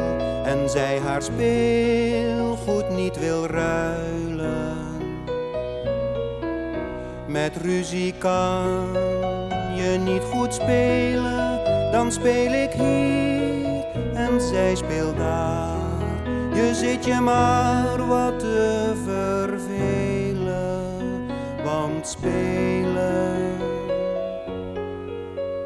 [0.44, 4.76] en zij haar speelgoed niet wil ruilen.
[7.26, 8.86] Met ruzie kan
[9.74, 11.60] je niet goed spelen,
[11.92, 13.27] dan speel ik hier
[14.48, 15.76] zij speelt daar.
[16.54, 20.86] Je zit je maar wat te vervelen,
[21.64, 23.36] want spelen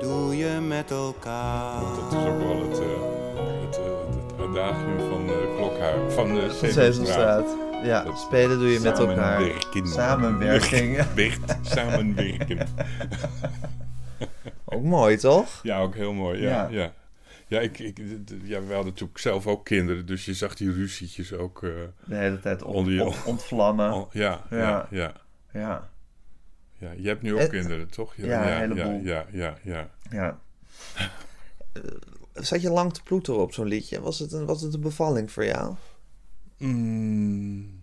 [0.01, 1.81] doe je met elkaar.
[1.81, 2.85] Dat is ook wel het, eh,
[3.64, 3.83] het, eh,
[4.27, 6.14] het adagium van uh, Klokhuis.
[6.14, 6.51] Van de.
[6.62, 7.47] Sesamstraat.
[7.83, 9.40] Ja, Dat- spelen doe je met elkaar.
[9.40, 9.87] Samenwerken.
[9.88, 10.97] Samenwerking.
[11.14, 12.59] Werkt, samenwerken.
[14.64, 15.47] Ook mooi, toch?
[15.62, 16.40] Ja, ook heel mooi.
[16.42, 16.66] Ja, Ja.
[16.71, 16.90] ja.
[17.53, 17.61] Ja.
[17.61, 17.99] ik, ik,
[18.43, 21.62] ja, we hadden natuurlijk zelf ook kinderen, dus je zag die ruzietjes ook.
[21.62, 21.71] eh,
[22.05, 24.07] De hele tijd Onder je- ontvlammen.
[24.12, 24.88] ja, ja, Ja.
[24.91, 25.15] ja,
[25.53, 25.91] Ja,
[26.79, 26.91] ja.
[26.97, 28.15] Je hebt nu ook Het- kinderen, toch?
[28.17, 29.01] ja, een ja, heleboel.
[29.01, 29.91] ja, ja, ja.
[30.11, 30.41] ja.
[32.35, 34.01] Zat je lang te ploeteren op zo'n liedje?
[34.01, 35.75] Was het, een, was het een bevalling voor jou?
[36.59, 37.83] Mm.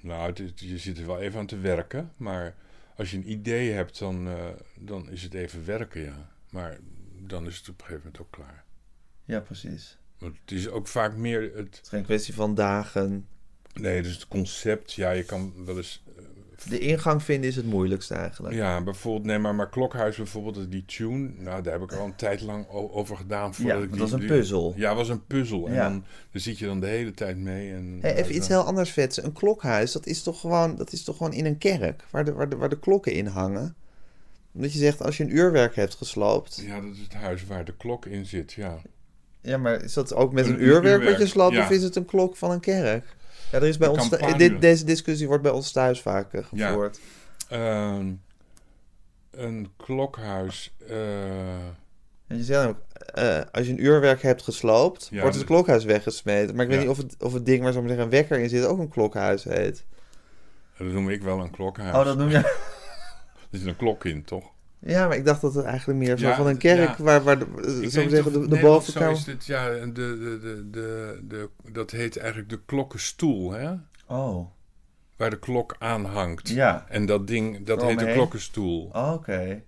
[0.00, 2.54] Nou, het je zit er wel even aan te werken, maar
[2.96, 4.34] als je een idee hebt, dan, eh,
[4.78, 6.30] dan is het even werken, ja.
[6.50, 6.78] Maar
[7.26, 8.64] dan is het op een gegeven moment ook klaar.
[9.24, 9.98] Ja, precies.
[10.18, 13.26] Want het is ook vaak meer het, Het is geen kwestie van dagen.
[13.74, 16.02] nee, dus het concept, ja, je kan wel eens
[16.68, 18.54] De ingang vinden is het moeilijkste eigenlijk.
[18.54, 22.14] Ja, bijvoorbeeld, nee, maar, maar Klokhuis bijvoorbeeld, die tune, nou, daar heb ik al een
[22.16, 23.54] tijd lang over gedaan.
[23.54, 24.72] Voordat Ja, ik die- was een die- puzzel.
[24.76, 25.66] Ja, het was een puzzel.
[25.68, 25.88] En Ja.
[25.88, 27.72] dan, dan zit je dan de hele tijd mee.
[27.72, 29.22] En, Hey, even iets heel anders vets.
[29.22, 32.32] Een klokhuis, dat is toch gewoon, dat is toch gewoon in een kerk, waar de,
[32.32, 33.74] waar, de, waar de klokken in hangen.
[34.54, 36.60] Omdat je zegt, als je een uurwerk hebt gesloopt.
[36.66, 38.78] Ja, dat is het huis waar de klok in zit, ja.
[39.40, 41.54] Ja, maar is dat ook met een, Een uurwerk, wat je uurwerk, sloopt?
[41.54, 41.62] ja.
[41.62, 43.04] Of is het een klok van een kerk?
[43.52, 46.42] Ja, er is bij ons, dit, deze discussie wordt bij ons thuis vaak Ja.
[46.42, 47.00] gevoerd.
[47.48, 48.12] Ehm,
[49.30, 50.96] een klokhuis, eh,
[52.26, 52.76] Want je zei ook,
[53.14, 56.54] eh, als je een uurwerk hebt gesloopt, Ja, wordt het klokhuis weggesmeten.
[56.54, 56.86] Maar ik weet Ja.
[56.88, 58.88] niet of het, of het ding waar zo zeggen een wekker in zit ook een
[58.88, 59.84] klokhuis heet.
[60.78, 61.94] Dat noem ik wel een klokhuis.
[61.96, 62.42] Oh, dat noem je...
[63.54, 64.52] Er zit een klok in, toch?
[64.78, 67.04] Ja, maar ik dacht dat het eigenlijk meer zo Ja, van een kerk ja.
[67.04, 67.46] waar, waar de,
[67.82, 68.80] Ik zeggen, de, de.
[68.92, 73.72] Zo is dit, ja, de, de, de, de, de, dat heet eigenlijk de klokkenstoel, hè?
[74.06, 74.46] Oh,
[75.16, 76.48] Waar de klok aan hangt.
[76.48, 76.86] ja.
[76.88, 78.90] En dat ding, dat heet de klokkenstoel.
[78.92, 79.62] Oh, Oké,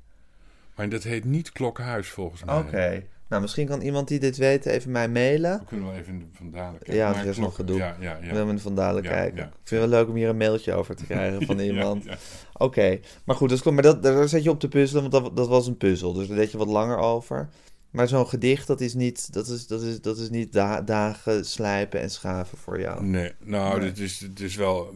[0.75, 2.59] Maar dat heet niet klokkenhuis, volgens mij.
[2.59, 3.03] oké.
[3.29, 5.59] Nou, misschien kan iemand die dit weet even mij mailen.
[5.59, 6.95] We kunnen wel even Van Dalen kijken.
[6.95, 7.77] Ja, er is nog gedoe.
[7.77, 8.33] Ja, ja, Ik ja.
[8.33, 9.37] wil met Van Dalen Ja, kijken.
[9.37, 9.45] ja.
[9.45, 12.05] Ik vind het wel leuk om hier een mailtje over te krijgen van iemand.
[12.05, 12.17] ja.
[12.53, 13.75] Oké, maar goed, dat klopt.
[13.83, 16.13] Maar dat, daar zet je op te puzzelen, want dat, dat was een puzzel.
[16.13, 17.49] Dus daar deed je wat langer over.
[17.91, 21.45] Maar zo'n gedicht, dat is niet, dat is, dat is, dat is niet da- dagen
[21.47, 23.05] slijpen en schaven voor jou.
[23.05, 23.89] Nee, nou, Nee.
[23.89, 24.95] Dit, is, dit is wel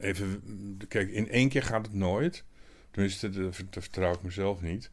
[0.00, 0.42] even.
[0.88, 2.44] Kijk, in één keer gaat het nooit.
[2.90, 4.90] Tenminste, dat vertrouw ik mezelf niet.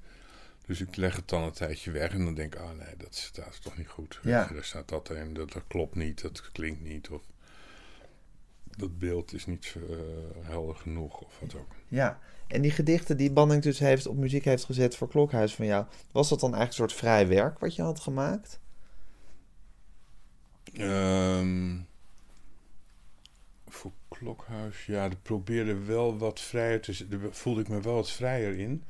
[0.65, 3.15] Dus ik leg het dan een tijdje weg en dan denk ik, ah nee, dat
[3.15, 4.19] staat toch niet goed.
[4.23, 4.49] Ja.
[4.53, 7.09] Daar staat dat in, dat, dat klopt niet, dat klinkt niet.
[7.09, 7.21] Of
[8.77, 9.95] dat beeld is niet eh,
[10.41, 11.75] helder genoeg of wat ook.
[11.87, 15.65] Ja, en die gedichten die Banning dus heeft op muziek heeft gezet voor Klokhuis van
[15.65, 18.59] jou, was dat dan eigenlijk een soort vrij werk wat je had gemaakt?
[20.73, 21.79] Ehm,
[23.67, 28.11] voor Klokhuis, ja, dat probeerde wel wat vrijer te Daar voelde ik me wel wat
[28.11, 28.83] vrijer in.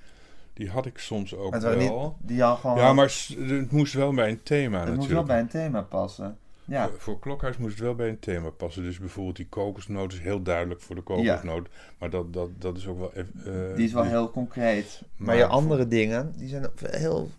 [0.53, 1.77] Die had ik soms ook het wel.
[1.77, 5.27] niet, die al gewoon, Ja, maar het moest wel bij een thema het moest natuurlijk.
[5.27, 6.37] wel bij een thema passen.
[6.65, 8.83] Ja, Voor, voor Klokhuis moest het wel bij een thema passen.
[8.83, 11.67] Dus bijvoorbeeld die kokosnoot is heel duidelijk voor de kokosnoot.
[11.97, 13.11] Maar dat, dat, dat is ook wel...
[13.13, 15.01] even, eh, die is wel die- heel concreet.
[15.01, 17.29] Maar, Maar je voor- andere dingen, die zijn heel,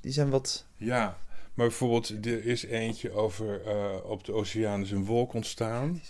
[0.00, 1.16] die zijn wat, Ja,
[1.54, 3.74] maar bijvoorbeeld er is eentje over eh,
[4.04, 6.00] op de oceaan is een wolk ontstaan.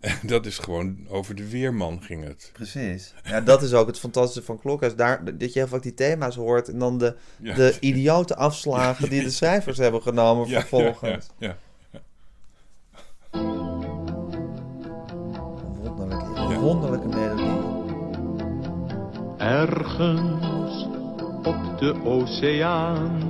[0.22, 2.50] Dat is gewoon over de weerman ging het.
[2.52, 3.14] precies.
[3.24, 4.94] Ja, dat is ook het fantastische van Klokhuis.
[4.96, 7.54] Daar, dat je heel vaak die thema's hoort en dan de, Ja.
[7.54, 11.26] de idiote afslagen die de schrijvers hebben genomen Ja, vervolgens.
[11.38, 11.56] Ja,
[11.90, 12.00] ja,
[15.82, 16.58] Wonderlijk, Ja.
[16.58, 17.68] wonderlijke melodie.
[19.38, 20.84] Ergens
[21.42, 23.20] op de oceaan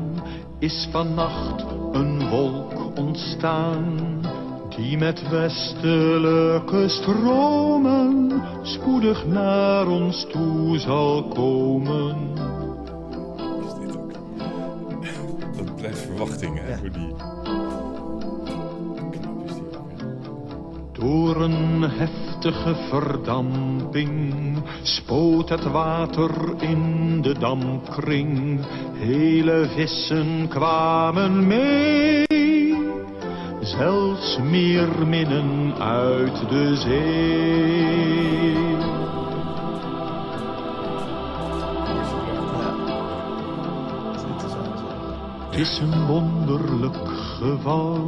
[0.58, 4.20] is vannacht een wolk ontstaan.
[4.80, 12.16] Die met westelijke stromen spoedig naar ons toe zal komen.
[13.66, 14.12] Is dit ook?
[15.56, 16.76] Dat blijft verwachting, hè, Ja.
[16.78, 17.14] voor die...
[19.10, 20.06] Knap is die ook, hè.
[20.92, 24.32] Door een heftige verdamping
[24.82, 28.60] spoot het water in de dampkring.
[28.94, 32.24] Hele vissen kwamen mee,
[33.76, 38.50] zelfs meerminnen uit de zee.
[45.50, 47.98] Het is een wonderlijk geval,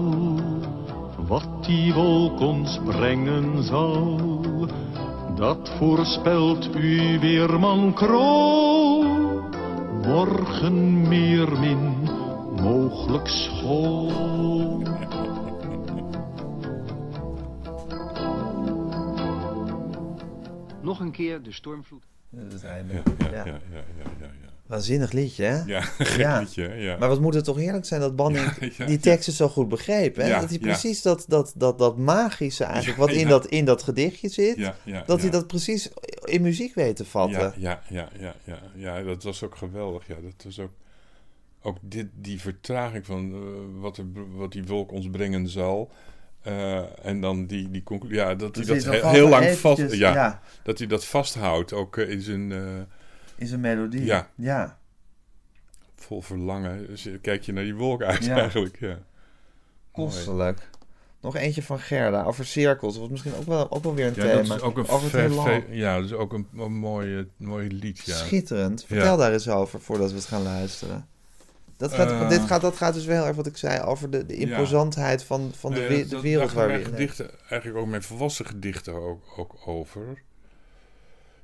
[1.27, 4.21] wat die wolk ons brengen zal.
[5.35, 9.05] Dat voorspelt u weerman Krol,
[10.05, 12.09] morgen meer min,
[12.63, 14.11] mogelijk school.
[20.93, 22.03] Nog een keer de stormvloed.
[22.31, 22.93] Dat einde.
[22.93, 23.45] Ja, ja, Ja.
[23.45, 24.49] ja, ja, ja, ja, ja.
[24.67, 25.63] Waanzinnig liedje, hè?
[25.63, 26.39] Ja, gek Ja.
[26.39, 26.99] liedje, ja.
[26.99, 29.69] Maar wat moet het toch heerlijk zijn dat Banning Ja, ja, die teksten zo goed
[29.69, 30.27] begreep, hè?
[30.27, 30.67] Ja, dat hij ja.
[30.67, 34.57] precies dat, dat, dat, dat magische eigenlijk, Ja, wat in, dat, in dat gedichtje zit,
[34.57, 35.23] Ja, ja, dat ja.
[35.23, 35.91] hij dat precies
[36.25, 37.41] in muziek weet te vatten.
[37.41, 40.07] Ja, ja, ja, ja, ja, ja, dat was ook geweldig.
[40.07, 40.73] Ja, dat was ook,
[41.63, 44.05] ook dit, die vertraging van eh, wat, er,
[44.37, 45.91] wat die wolk ons brengen zal.
[46.43, 49.95] Eh, en dan die, die conclusie, ja, dat hij Precies, dat heel, lang eventjes- vast,
[49.95, 52.59] ja, ja, dat hij dat vasthoudt, ook eh, in zijn eh,
[53.37, 54.05] in zijn melodie.
[54.05, 54.29] Ja.
[54.35, 54.79] ja.
[55.97, 56.87] vol verlangen.
[56.87, 58.37] Dus, kijk je naar die wolk uit Ja.
[58.37, 58.99] eigenlijk, ja.
[59.93, 60.69] Kostelijk.
[61.21, 62.93] Nog eentje van Gerda over cirkels.
[62.93, 64.49] Dat was misschien ook wel, ook wel weer een Ja, thema.
[64.49, 68.03] dat is ook een, over het ja, dat is ook een, een mooie, mooi lied,
[68.05, 68.15] ja.
[68.17, 68.81] Schitterend.
[68.81, 68.87] Ja.
[68.87, 71.09] Vertel daar eens over voordat we het gaan luisteren.
[71.83, 72.29] Dat gaat, Eh.
[72.29, 74.47] dit gaat, dat gaat dus wel heel erg wat ik zei over de, de Ja.
[74.57, 77.87] imposantheid van, van de, Nee, we- dat- de wereld waar we in gedichten, eigenlijk ook
[77.91, 80.23] mijn volwassen gedichten ook, ook over.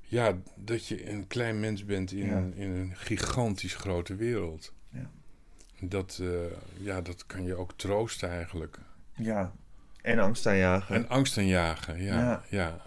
[0.00, 2.36] Ja, dat je een klein mens bent in, Ja.
[2.36, 4.72] een, in een gigantisch grote wereld.
[4.90, 5.10] Ja.
[5.80, 6.28] Dat, eh,
[6.84, 8.78] ja, dat kan je ook troosten eigenlijk.
[9.14, 9.52] Ja.
[10.02, 10.94] En angst aanjagen.
[10.94, 12.18] En angst aanjagen, ja.
[12.18, 12.42] Ja.
[12.48, 12.80] ja.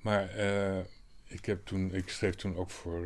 [0.00, 0.78] Maar eh,
[1.26, 3.04] ik, heb toen, ik schreef toen ook voor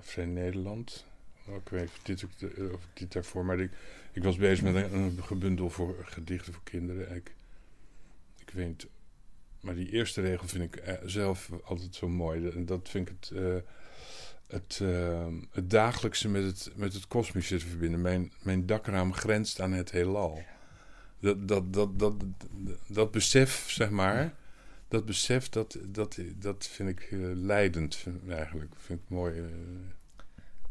[0.00, 1.04] Vrij Nederland.
[1.46, 1.90] Ik weet
[2.24, 3.70] of dit, ook of dit daarvoor, maar ik,
[4.12, 7.14] ik was bezig met een, een gebundel voor gedichten voor kinderen.
[7.14, 7.34] Ik,
[8.38, 8.86] ik weet
[9.60, 12.64] maar die eerste regel vind ik eh, zelf altijd zo mooi.
[12.64, 13.30] Dat vind ik het.
[13.38, 13.56] eh,
[14.46, 18.00] het, eh, het dagelijkse met het, met het kosmische te verbinden.
[18.00, 20.42] Mijn, mijn dakraam grenst aan het heelal.
[21.20, 22.14] Dat, dat, dat, dat,
[22.86, 24.34] dat, besef, zeg maar,
[24.88, 28.72] dat besef, dat, dat, dat vind ik leidend eigenlijk.
[28.76, 29.42] Vind ik mooi.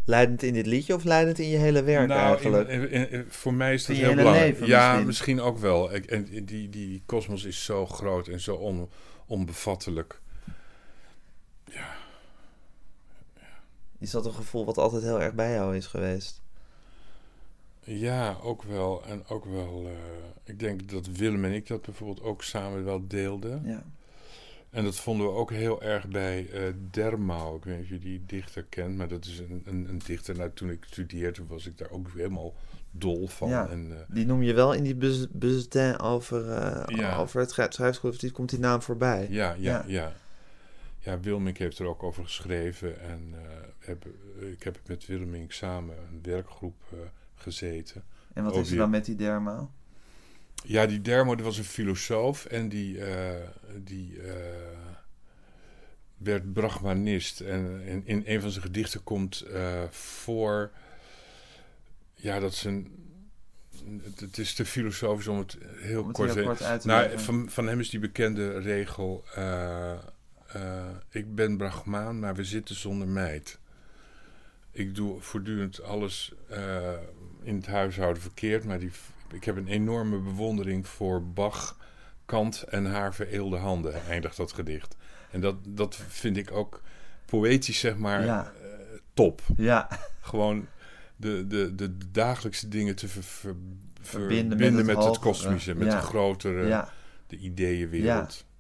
[0.06, 2.70] Leidend in dit liedje of leidend in je hele werk nou, eigenlijk?
[2.70, 4.66] In, in, in, voor mij is dat heel belangrijk.
[4.66, 5.06] ja, misschien.
[5.06, 5.42] misschien.
[5.42, 5.92] ook wel.
[5.92, 8.90] En die, die kosmos is zo groot en zo on,
[9.26, 10.22] onbevattelijk.
[11.66, 11.96] Ja.
[14.00, 16.42] Is dat een gevoel wat altijd heel erg bij jou is geweest?
[17.84, 19.06] Ja, ook wel.
[19.06, 19.92] En ook wel, uh,
[20.44, 23.62] ik denk dat Willem en ik dat bijvoorbeeld ook samen wel deelden.
[23.66, 23.84] Ja.
[24.76, 27.58] En dat vonden we ook heel erg bij uh, Dermau.
[27.58, 30.36] Ik weet niet of je die dichter kent, maar dat is een, een, een dichter.
[30.38, 32.54] Nou, toen ik studeerde was ik daar ook helemaal
[32.92, 33.50] dol van.
[33.50, 36.46] Ja, en, uh, die noem je wel in die bulletin over,
[36.96, 37.18] ja.
[37.18, 38.14] over het schrijfschool.
[38.32, 39.28] komt die naam voorbij.
[39.30, 39.84] Ja, ja, ja.
[39.88, 40.14] ja.
[41.00, 43.02] ja Wilmink heeft er ook over geschreven.
[43.02, 43.34] En
[43.80, 44.06] heb,
[44.40, 46.76] ik heb met Wilmink samen een werkgroep
[47.36, 48.04] gezeten.
[48.34, 49.72] En wat is er dan met die Dermo?
[50.68, 53.08] Ja, die Dermo dat was een filosoof en die, uh,
[53.84, 54.34] die uh,
[56.18, 57.40] werd Brahmanist.
[57.40, 60.72] En in, in, een van zijn gedichten komt uh, voor
[62.14, 63.04] ja, dat zijn.
[64.04, 66.88] Het, het, is te filosofisch om het heel om het kort, heel kort uit te
[66.88, 69.24] nou, van, van hem is die bekende regel:
[71.10, 73.60] Ik ben Brahmaan, maar we zitten zonder meid.
[74.72, 76.34] Ik doe voortdurend alles
[77.44, 78.92] in het huishouden verkeerd, maar die,
[79.36, 81.78] ik heb een enorme bewondering voor Bach,
[82.26, 84.96] Kant en haar vereelde handen, eindigt dat gedicht.
[85.32, 86.82] En dat, dat vind ik ook
[87.26, 88.52] poëtisch, zeg maar, ja.
[88.62, 88.68] uh,
[89.14, 89.42] top.
[89.58, 89.90] Ja.
[90.22, 90.68] Gewoon
[91.16, 93.56] de, de, de, dagelijkse dingen te ver, ver,
[94.02, 96.00] verbinden, verbinden met, met, het, het, kosmische, met ja.
[96.00, 96.90] de grotere, ja.
[97.28, 98.34] de ideeënwereld.
[98.34, 98.54] Ja.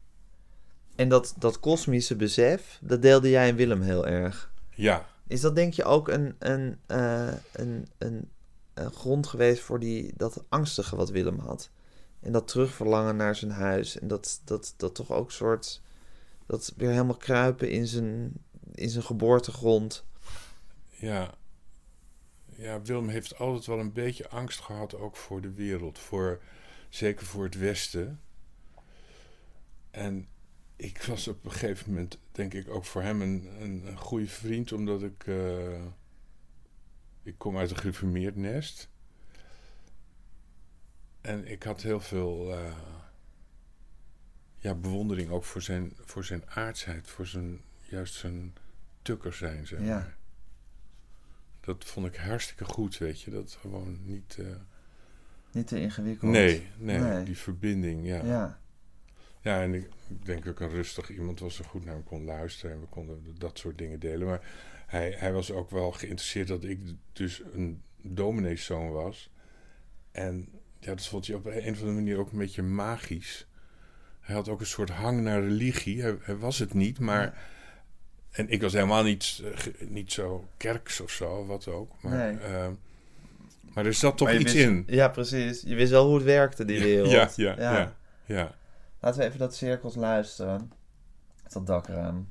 [0.95, 4.51] En dat, dat kosmische besef, dat deelde jij en Willem heel erg.
[4.69, 5.05] Ja.
[5.27, 8.29] Is dat denk je ook een, een, uh, een, een
[8.75, 11.69] een grond geweest voor die, dat angstige wat Willem had.
[12.19, 13.99] En dat terugverlangen naar zijn huis.
[13.99, 15.81] En dat, dat, dat toch ook soort.
[16.45, 18.33] Dat weer helemaal kruipen in zijn,
[18.71, 20.05] in zijn geboortegrond.
[20.89, 21.33] Ja.
[22.45, 25.99] Ja, Willem heeft altijd wel een beetje angst gehad ook voor de wereld.
[25.99, 26.41] Voor,
[26.89, 28.21] zeker voor het Westen.
[29.91, 30.27] En
[30.75, 34.71] ik was op een gegeven moment, denk ik, ook voor hem een, een, goede vriend,
[34.71, 35.25] omdat ik.
[35.25, 35.81] Uh,
[37.25, 38.89] ik kom uit een gereformeerd nest.
[41.21, 42.75] En ik had heel veel uh,
[44.57, 48.53] ja, bewondering ook voor zijn, voor zijn aardsheid, voor zijn, juist zijn
[49.01, 49.87] tukker zijn, zeg maar.
[49.87, 50.13] Ja.
[51.59, 53.31] Dat vond ik hartstikke goed, weet je.
[53.31, 54.37] Dat gewoon niet...
[54.39, 54.55] Uh,
[55.51, 56.31] niet te ingewikkeld.
[56.31, 58.23] Nee, nee, nee, die verbinding, ja.
[58.25, 58.59] Ja,
[59.41, 62.03] ja en ik, ik denk dat ik een rustig iemand was, er goed naar hem
[62.03, 62.75] kon luisteren.
[62.75, 64.27] En we konden dat soort dingen delen.
[64.27, 64.41] Maar
[64.95, 66.79] hij, hij was ook wel geïnteresseerd dat ik
[67.13, 69.29] dus een domineeszoon was.
[70.11, 70.47] En
[70.79, 73.47] ja, dat vond hij op een of andere manier ook een beetje magisch.
[74.19, 76.01] Hij had ook een soort hang naar religie.
[76.01, 77.53] Hij, hij was het niet, maar...
[78.31, 81.91] En ik was helemaal niet, uh, niet zo kerks of zo, wat ook.
[82.01, 82.51] Maar, nee.
[82.51, 82.67] uh,
[83.73, 84.83] maar er zat toch iets wist, in.
[84.87, 85.61] Ja, precies.
[85.61, 87.11] Je wist wel hoe het werkte, die wereld.
[87.11, 87.77] Ja, ja, ja.
[87.77, 88.55] ja, ja.
[88.99, 90.71] Laten we even dat cirkels luisteren.
[91.47, 92.29] Dat dakraam.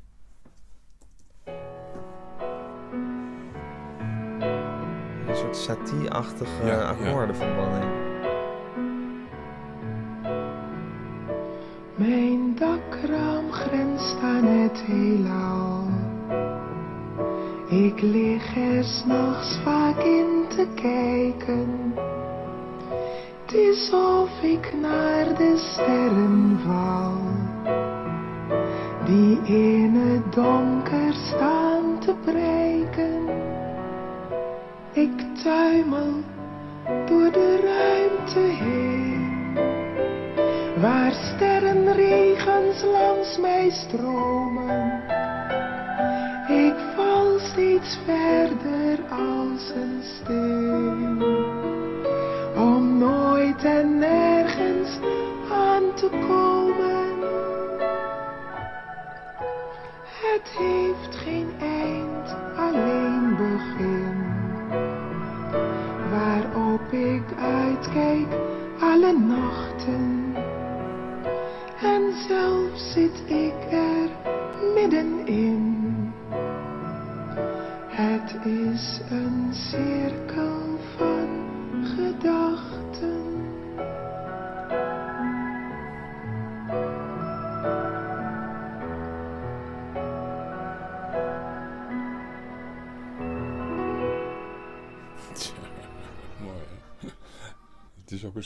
[5.34, 7.84] Een soort satie-achtige Ja, akkoordenverbanning.
[11.94, 15.86] Mijn dakraam grenst aan het heelal.
[17.68, 21.94] Ik lig er s'nachts vaak in te kijken.
[23.44, 27.12] Het is of ik naar de sterren val.
[29.04, 30.83] Die in het donker
[35.44, 36.12] tuimel
[37.06, 39.54] door de ruimte heen.
[40.80, 45.02] Waar sterrenregens langs mij stromen.
[46.48, 51.13] Ik val steeds verder als een steen.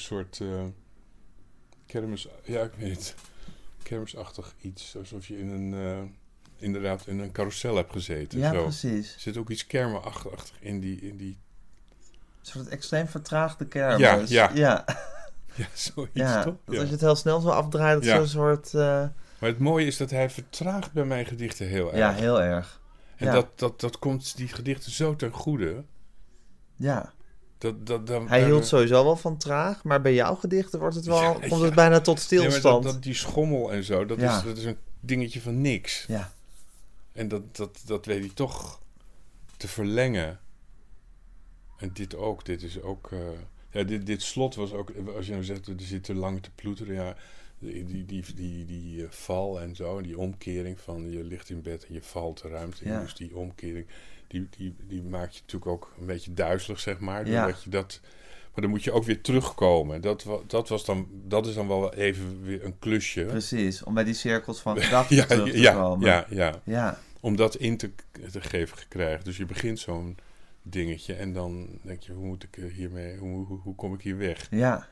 [0.08, 0.64] Soort eh,
[1.86, 2.28] kermis...
[2.44, 3.14] Ja, ik weet het.
[3.82, 4.96] Kermisachtig iets.
[4.96, 5.74] Alsof je in een...
[5.74, 6.02] eh,
[6.56, 8.38] inderdaad in een carousel hebt gezeten.
[8.38, 8.62] Ja, zo.
[8.62, 9.14] precies.
[9.14, 11.00] Er zit ook iets kermenachtig in die...
[11.00, 11.38] In die
[12.40, 14.30] Een soort extreem vertraagde kermis.
[14.30, 14.50] Ja, ja.
[14.54, 14.84] ja.
[15.54, 16.42] ja, zoiets ja.
[16.42, 16.54] toch?
[16.64, 16.80] Dat Ja.
[16.80, 18.16] als je het heel snel zo afdraait, dat Ja.
[18.16, 18.66] zo'n soort...
[18.74, 18.80] eh,
[19.38, 21.96] Maar het mooie is dat hij vertraagt bij mijn gedichten heel erg.
[21.96, 22.80] ja, heel erg.
[23.16, 25.84] En dat, dat, dat komt die gedichten zo ten goede.
[26.76, 27.12] Ja.
[27.58, 31.04] Dat, dat, dan, Hij hield sowieso wel van traag, maar bij jouw gedichten wordt het
[31.06, 31.60] wel, Ja, komt ja.
[31.60, 32.82] het bijna tot Nee, stilstand.
[32.84, 34.36] dat, dat, die schommel en zo, dat, Ja.
[34.38, 36.04] is, dat is een dingetje van niks.
[36.08, 36.32] Ja.
[37.12, 38.80] En dat, dat, dat weet hij toch
[39.56, 40.40] te verlengen.
[41.78, 42.44] En dit ook.
[42.44, 43.12] Dit is ook.
[43.12, 43.18] eh,
[43.78, 44.92] ja, dit, dit slot was ook.
[45.16, 46.94] Als je nou zegt, er zit te lang te ploeteren.
[46.94, 47.16] Ja,
[47.58, 50.00] die, die, die, die, die eh, val en zo.
[50.00, 52.90] Die omkering van je ligt in bed en je valt de ruimte in.
[52.90, 53.00] Ja.
[53.00, 53.86] Dus die omkering.
[54.26, 57.26] Die, die, die maakt je natuurlijk ook een beetje duizelig, zeg maar.
[57.26, 57.42] Ja.
[57.42, 58.00] Doordat je dat.
[58.52, 60.00] Maar dan moet je ook weer terugkomen.
[60.00, 63.24] Dat, dat, was dan, dat is dan wel even weer een klusje.
[63.24, 66.08] Precies, om bij die cirkels van gedachten Ja, terug te ja, komen.
[66.08, 66.98] ja, ja ja.
[67.20, 67.90] om dat in te,
[68.30, 69.24] te geven gekregen.
[69.24, 70.16] Dus je begint zo'n
[70.70, 74.00] dingetje en dan denk je, hoe moet ik er hiermee, hoe, hoe, hoe kom ik
[74.02, 74.46] hier weg?
[74.50, 74.86] Ja.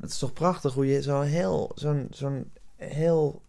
[0.00, 3.42] Het is toch prachtig hoe je zo'n heel, zo'n, zo'n heel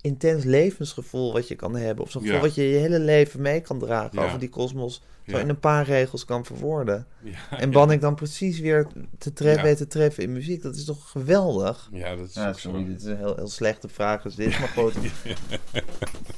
[0.00, 2.04] intens levensgevoel wat je kan hebben.
[2.04, 2.42] Of zo'n gevoel Ja.
[2.44, 4.24] wat je je hele leven mee kan dragen Ja.
[4.26, 5.02] over die kosmos.
[5.26, 5.38] Zo Ja.
[5.38, 7.06] in een paar regels kan verwoorden.
[7.22, 7.72] Ja, En ja.
[7.74, 8.86] Bannik dan precies weer
[9.18, 10.62] te treffen, te treffen in muziek.
[10.62, 11.88] Dat is toch geweldig?
[11.92, 12.52] Ja, dat is zo.
[12.52, 14.94] sorry, dit is een heel, heel slechte vraag is dit, maar goed.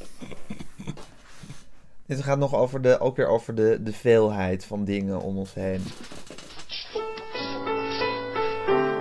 [2.07, 5.54] dit gaat nog over de, ook weer over de, de veelheid van dingen om ons
[5.54, 5.80] heen.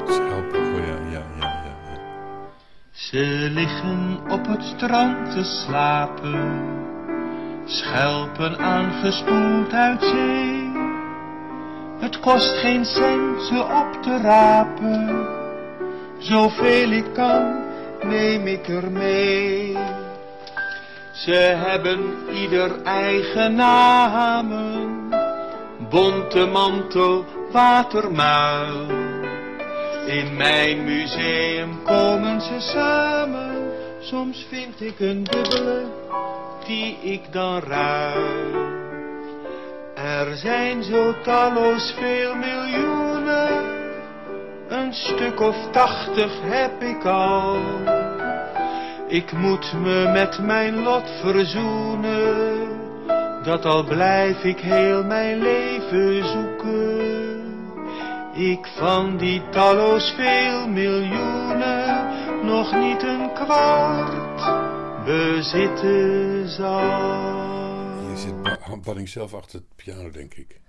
[0.06, 1.76] Schelpen, oh ja, ja, ja, ja.
[1.86, 2.00] ja.
[2.92, 6.64] Ze liggen op het strand te slapen,
[7.66, 10.64] schelpen aangespoeld uit zee.
[12.00, 15.28] Het kost geen cent ze op te rapen,
[16.20, 17.64] zoveel ik kan
[18.04, 19.78] neem ik er mee.
[21.16, 25.10] Ze hebben ieder eigen namen,
[25.90, 28.90] bonte mantel, watermuil.
[30.06, 33.72] In mijn museum komen ze samen.
[34.00, 35.84] Soms vind ik een dubbele
[36.66, 38.74] die ik dan ruil.
[39.96, 43.64] Er zijn zo talloos veel miljoenen.
[44.68, 47.58] Een stuk of tachtig heb ik al.
[49.16, 52.68] Ik moet me met mijn lot verzoenen.
[53.44, 57.44] Dat al blijf ik heel mijn leven zoeken.
[58.34, 62.06] Ik van die talloos veel miljoenen
[62.46, 64.42] nog niet een kwart
[65.06, 68.00] bezitten zal.
[68.08, 70.60] Hier zit Ba- Banning zelf achter het piano, denk ik.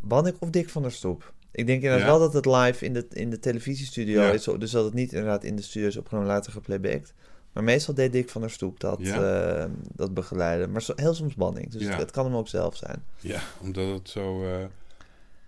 [0.00, 1.32] Bannik of Dick van der Stoep?
[1.52, 2.12] Ik denk inderdaad Ja.
[2.12, 4.30] wel dat het live in de, in de televisiestudio Ja.
[4.30, 4.44] is.
[4.44, 7.14] Dus dat het niet inderdaad in de studio is opgenomen, later geplaybacked.
[7.56, 9.54] Maar meestal deed Dick van der Stoep dat, Ja.
[9.58, 10.70] eh, dat begeleiden.
[10.72, 11.70] Maar zo, heel soms Banning.
[11.70, 11.88] Dus Ja.
[11.88, 13.04] het, het kan hem ook zelf zijn.
[13.20, 14.44] Ja, omdat het zo...
[14.44, 14.64] eh,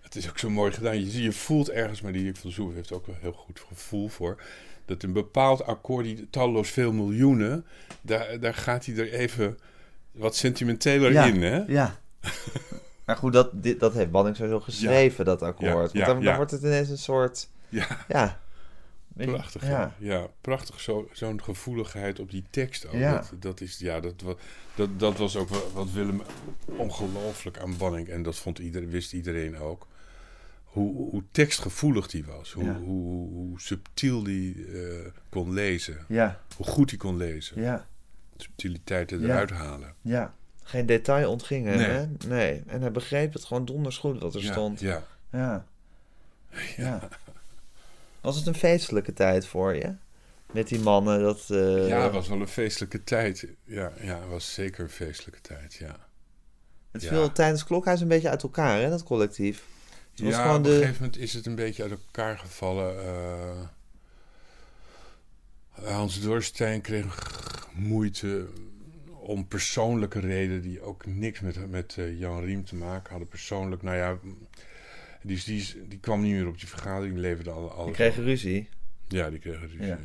[0.01, 0.99] het is ook zo mooi gedaan.
[0.99, 4.07] Je, je voelt ergens, maar die Dick van Zoef heeft ook wel heel goed gevoel
[4.07, 4.41] voor...
[4.85, 7.65] dat een bepaald akkoord, die talloos veel miljoenen...
[8.01, 9.57] daar, daar gaat hij er even
[10.11, 11.25] wat sentimenteler Ja.
[11.25, 11.63] in, hè?
[11.67, 11.99] Ja.
[13.05, 15.73] maar goed, dat, dit, dat heeft Banning sowieso geschreven, dat akkoord.
[15.93, 17.49] Want dan, dan wordt het ineens een soort...
[17.69, 18.39] Ja, Ja.
[19.27, 19.67] Prachtig.
[19.67, 19.95] Ja.
[19.97, 20.79] Ja, prachtig.
[20.79, 22.93] Zo, zo'n gevoeligheid op die tekst ook.
[22.93, 23.13] Ja.
[23.13, 24.23] Dat, dat, is, ja, dat,
[24.75, 26.21] dat, dat was ook wa- wat Willem
[26.65, 28.07] ongelooflijk aan Banning...
[28.07, 29.87] en dat vond iedereen, wist iedereen ook...
[30.63, 32.51] Hoe, hoe tekstgevoelig die was.
[32.51, 32.73] Hoe, Ja.
[32.79, 36.05] hoe, hoe subtiel die eh, kon lezen.
[36.07, 37.61] Ja, Hoe goed hij kon lezen.
[37.61, 37.87] ja,
[38.37, 39.93] Subtiliteiten eruit halen.
[40.01, 40.33] ja.
[40.63, 41.87] Geen detail ontging hem, Nee.
[41.87, 42.07] hè?
[42.27, 42.63] Nee.
[42.67, 44.79] En hij begreep het gewoon donders goed wat er stond.
[44.79, 45.03] ja.
[45.31, 45.65] Ja.
[46.77, 47.07] ja.
[48.29, 49.95] Was het een feestelijke tijd voor je?
[50.51, 51.45] Met die mannen, dat...
[51.49, 53.47] eh, ja, het was wel een feestelijke tijd.
[53.63, 55.95] Ja, ja, het was zeker een feestelijke tijd, ja.
[56.91, 57.09] Het ja.
[57.09, 59.63] viel tijdens Klokhuis een beetje uit elkaar, hè, dat collectief.
[60.11, 60.69] Het was ja, op de...
[60.69, 62.99] een gegeven moment is het een beetje uit elkaar gevallen.
[63.05, 63.67] eh.
[65.83, 67.27] Hans Dorstein kreeg
[67.73, 68.47] moeite
[69.19, 70.61] om persoonlijke redenen...
[70.61, 73.27] die ook niks met, met eh, Jan Riem te maken hadden.
[73.27, 74.17] Persoonlijk, nou ja...
[75.21, 78.69] Die, die, die kwam niet meer op die vergadering, leverde alle, alle Die kregen ruzie.
[79.07, 79.81] Ja, die kregen ruzie.
[79.81, 79.87] Ja.
[79.87, 79.97] Ja.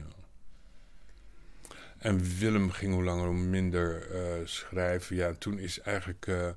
[1.98, 5.16] En Willem ging hoe langer hoe minder eh, schrijven.
[5.16, 6.48] Ja, en toen is eigenlijk eh,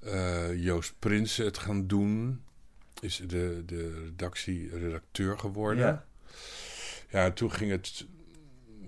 [0.00, 2.42] eh, Joost Prinsen het gaan doen.
[3.00, 5.84] Is de, de redactie redacteur geworden.
[5.84, 6.04] Ja.
[7.08, 8.06] Ja, en toen ging het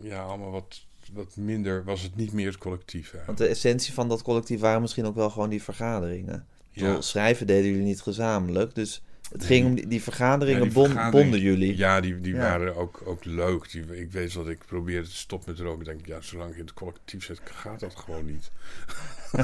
[0.01, 1.85] ja, allemaal wat, wat minder.
[1.85, 5.14] Was het niet meer het collectief Want de essentie van dat collectief waren misschien ook
[5.14, 6.47] wel gewoon die vergaderingen.
[6.73, 7.01] Ja.
[7.01, 9.03] Schrijven deden jullie niet gezamenlijk, dus
[9.33, 11.77] Het ging om die, die vergaderingen, Ja, die bon- vergaderingen- bonden jullie.
[11.77, 12.41] Ja, die, die Ja.
[12.41, 13.70] waren ook, ook leuk.
[13.70, 15.81] Die, ik weet dat ik probeerde te stoppen met roken.
[15.81, 18.51] Ik denk, ja, zolang je in het collectief zit, gaat dat gewoon niet.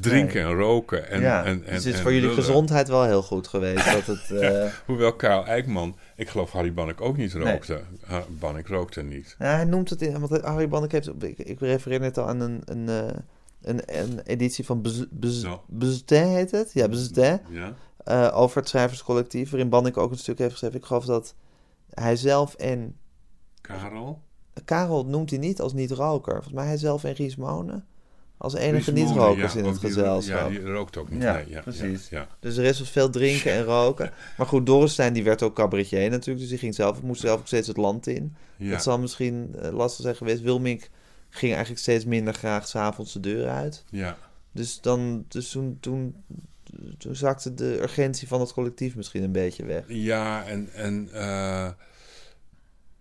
[0.00, 1.08] Drinken en roken.
[1.08, 2.44] En, ja, en, en, dus het is voor jullie lullen.
[2.44, 3.84] gezondheid wel heel goed geweest.
[3.92, 7.80] dat het, eh, Hoewel Karel Eijkman, ik geloof Harry Bannek ook niet rookte.
[8.28, 9.36] Bannek rookte niet.
[9.38, 12.40] ja, hij noemt het in, want Harry Bannek heeft, ik, ik refereer net al aan
[12.40, 13.16] een, een, eh,
[13.68, 15.62] een, een editie van Bez- Bez- Zo.
[15.66, 16.72] Bezet heet het?
[16.72, 17.40] Ja, Bezet.
[17.50, 17.74] Ja?
[18.04, 20.76] eh, over het schrijverscollectief, waarin Bannik ook een stuk heeft geschreven.
[20.78, 21.34] Ik geloof dat
[21.90, 22.96] hij zelf en...
[23.60, 24.20] Karel?
[24.64, 26.32] Karel noemt hij niet als niet-roker.
[26.32, 27.86] Volgens mij hij zelf en Ries Monen
[28.38, 30.38] als enige niet-rokers ja, in het die- gezelschap.
[30.40, 31.22] Ja, die rookt ook niet.
[31.22, 32.08] Ja, nee, ja, precies.
[32.08, 32.28] Ja, ja.
[32.40, 34.10] Dus de rest was veel drinken en roken.
[34.38, 36.38] Maar goed, Dorrestein die werd ook cabaretier natuurlijk.
[36.38, 38.34] Dus die ging zelf, moest zelf ook steeds het land in.
[38.56, 38.70] Ja.
[38.70, 40.40] Dat zal misschien eh, lastig zijn geweest.
[40.42, 40.88] Wilmink
[41.30, 43.84] ging eigenlijk steeds minder graag s'avonds de deur uit.
[43.90, 44.18] ja.
[44.52, 46.24] Dus, dan, dus toen, toen,
[46.98, 49.84] toen zakte de urgentie van het collectief misschien een beetje weg.
[49.88, 51.70] Ja, en, en eh,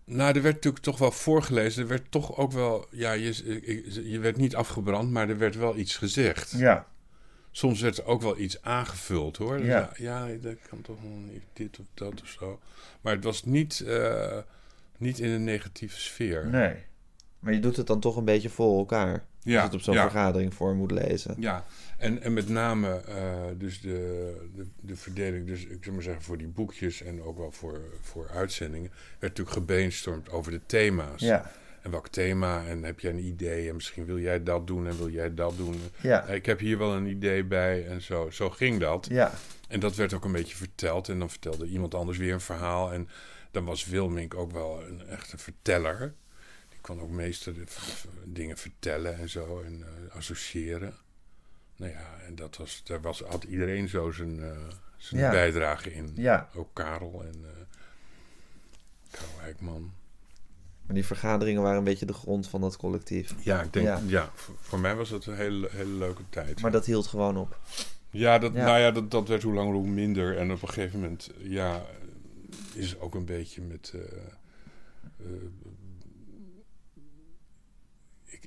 [0.06, 1.82] nou, er werd natuurlijk toch wel voorgelezen.
[1.82, 5.78] Er werd toch ook wel, ja, je, je werd niet afgebrand, maar er werd wel
[5.78, 6.52] iets gezegd.
[6.52, 6.88] Ja.
[7.52, 9.58] Soms werd er ook wel iets aangevuld, hoor.
[9.58, 9.92] Dus Ja.
[9.98, 12.60] ja, ja, dat kan toch niet dit of dat of zo.
[13.02, 14.38] Maar het was niet, eh,
[14.98, 16.48] niet in een negatieve sfeer.
[16.48, 16.76] Nee.
[17.46, 19.12] Maar je doet het dan toch een beetje voor elkaar.
[19.14, 20.02] Als je Ja, het op zo'n ja.
[20.02, 21.36] vergadering voor moet lezen.
[21.40, 21.66] Ja,
[21.98, 26.24] en, en met name eh, dus de, de, de verdeling, dus ik zou maar zeggen
[26.24, 28.90] voor die boekjes en ook wel voor, voor uitzendingen,
[29.20, 31.22] werd natuurlijk gebrainstormd over de thema's.
[31.22, 31.52] Ja.
[31.82, 34.98] En welk thema, en heb jij een idee, en misschien wil jij dat doen en
[34.98, 35.76] wil jij dat doen.
[36.02, 36.24] Ja.
[36.28, 39.08] Ik heb hier wel een idee bij en zo, zo ging dat.
[39.10, 39.32] Ja.
[39.68, 42.94] En dat werd ook een beetje verteld en dan vertelde iemand anders weer een verhaal.
[42.94, 43.10] En
[43.52, 46.14] dan was Wilmink ook wel een echte verteller.
[46.86, 47.10] Kon ook
[47.66, 50.94] v- dingen vertellen en zo en eh, associëren.
[51.76, 54.58] Nou ja, en dat was, daar was, had iedereen zo zijn, eh,
[54.98, 55.30] zijn Ja.
[55.32, 56.12] bijdrage in.
[56.16, 56.50] Ja.
[56.56, 57.62] Ook Karel en eh
[59.12, 59.94] Karel Eijkman.
[60.86, 63.34] Maar die vergaderingen waren een beetje de grond van dat collectief.
[63.44, 64.02] Ja, ik denk, Ja.
[64.08, 66.62] ja, voor, voor mij was het een hele, hele leuke tijd.
[66.62, 67.60] Maar dat hield gewoon op.
[68.10, 68.54] Ja, dat.
[68.54, 70.38] Nou ja dat, dat werd hoe langer hoe minder.
[70.38, 71.86] En op een gegeven moment, ja,
[72.74, 73.94] is ook een beetje met.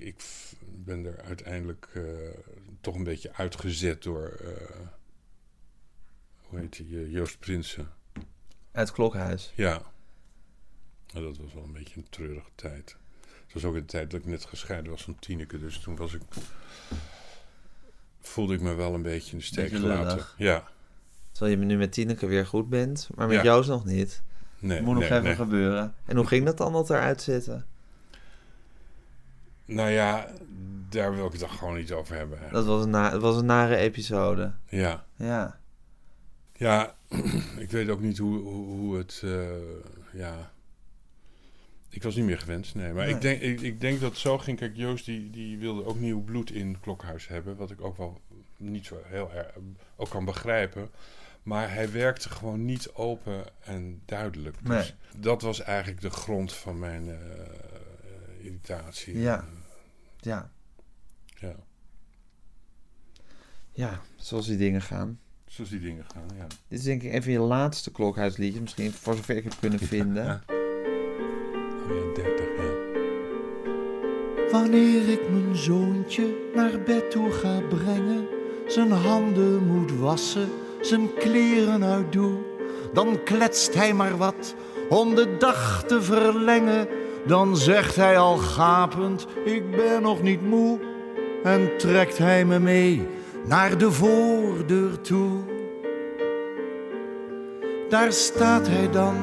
[0.01, 0.24] Ik,
[0.84, 2.03] ben er uiteindelijk eh,
[2.80, 4.28] toch een beetje uitgezet door.
[4.28, 4.76] eh,
[6.42, 6.99] hoe heet die?
[6.99, 7.88] eh, Joost Prinsen.
[8.72, 9.53] Uit Klokhuis.
[9.55, 9.82] Ja.
[11.12, 12.96] Nou, dat was wel een beetje een treurige tijd.
[13.44, 15.59] Het was ook een tijd dat ik net gescheiden was van Tineke.
[15.59, 16.22] Dus toen was ik.
[18.20, 20.26] voelde ik me wel een beetje in de steek gelaten.
[20.36, 20.68] Ja.
[21.32, 23.09] Terwijl je nu met Tineke weer goed bent.
[23.14, 23.42] Maar met Ja.
[23.42, 24.22] Joost nog niet.
[24.59, 25.34] Nee, Moet nog even nee.
[25.34, 25.94] gebeuren.
[26.05, 27.66] En hoe ging dat dan dat eruit zitten?
[29.69, 30.27] Nou ja,
[30.89, 32.39] daar wil ik het dan gewoon niet over hebben.
[32.53, 34.53] Dat was een, na, het was een nare episode.
[34.69, 35.05] Ja.
[35.16, 35.61] Ja.
[36.55, 36.95] Ja,
[37.64, 39.21] ik weet ook niet hoe, hoe, hoe het.
[39.25, 39.47] eh,
[40.12, 40.53] ja.
[41.91, 42.93] Ik was niet meer gewend, nee.
[42.93, 43.14] Maar Nee.
[43.14, 44.59] Ik, denk, ik, ik denk dat het zo ging.
[44.59, 47.57] Kijk, Joost die, die wilde ook nieuw bloed in Klokhuis hebben.
[47.57, 48.21] Wat ik ook wel
[48.57, 49.47] niet zo heel erg
[49.97, 50.91] ook kan begrijpen.
[51.43, 54.57] Maar hij werkte gewoon niet open en duidelijk.
[54.62, 54.69] Dus
[55.12, 55.23] Nee.
[55.23, 57.16] dat was eigenlijk de grond van mijn eh,
[58.45, 59.19] irritatie.
[59.19, 59.45] Ja.
[60.21, 60.51] Ja.
[61.35, 61.55] ja.
[63.73, 65.19] Ja, zoals die dingen gaan.
[65.47, 66.47] Zoals die dingen gaan, ja.
[66.69, 68.61] Dit is denk ik een van je laatste klokhuisliedjes.
[68.61, 70.25] Misschien voor zover ik het kunnen vinden.
[70.25, 70.43] Ja.
[70.47, 72.87] Oh ja, 30, ja.
[74.51, 78.27] Wanneer ik mijn zoontje naar bed toe ga brengen,
[78.66, 80.49] zijn handen moet wassen,
[80.81, 82.39] zijn kleren uitdoe,
[82.93, 84.55] dan kletst hij maar wat
[84.89, 86.89] om de dag te verlengen.
[87.27, 90.79] Dan zegt hij al gapend, ik ben nog niet moe,
[91.43, 93.07] en trekt hij me mee
[93.47, 95.31] naar de voordeur toe.
[97.89, 99.14] Daar staat hij dan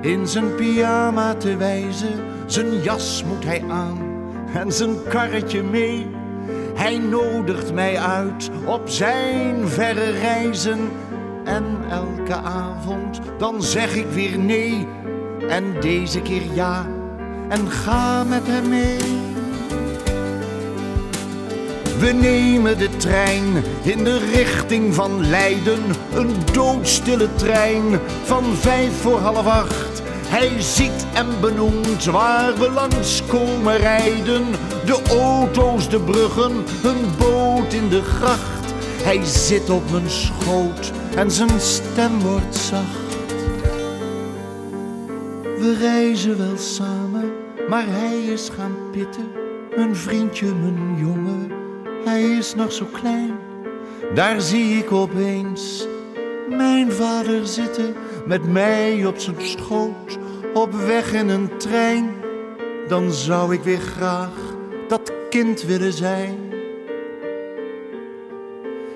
[0.00, 2.24] in zijn pyjama te wijzen.
[2.46, 3.98] Zijn jas moet hij aan
[4.54, 6.06] en zijn karretje mee.
[6.74, 10.78] Hij nodigt mij uit op zijn verre reizen.
[11.44, 14.88] En elke avond dan zeg ik weer nee.
[15.48, 16.86] En deze keer ja
[17.48, 18.98] en ga met hem mee.
[21.98, 25.82] We nemen de trein in de richting van Leiden.
[26.14, 30.02] Een doodstille trein van vijf voor half acht.
[30.28, 34.44] Hij ziet en benoemt waar we langs komen rijden.
[34.84, 38.74] De auto's, de bruggen, een boot in de gracht.
[39.02, 43.05] Hij zit op mijn schoot en zijn stem wordt zacht.
[45.66, 47.32] We reizen wel samen,
[47.68, 49.30] maar hij is gaan pitten.
[49.76, 51.50] Mijn vriendje, mijn jongen,
[52.04, 53.30] hij is nog zo klein.
[54.14, 55.86] Daar zie ik opeens
[56.48, 57.94] mijn vader zitten
[58.26, 60.18] met mij op zijn schoot,
[60.54, 62.10] op weg in een trein,
[62.88, 64.56] dan zou ik weer graag
[64.88, 66.38] dat kind willen zijn.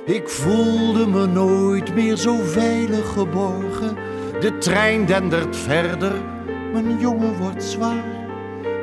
[0.04, 3.96] Ik voelde me nooit meer zo veilig geborgen.
[4.40, 6.12] De trein dendert verder,
[6.72, 8.04] mijn jongen wordt zwaar.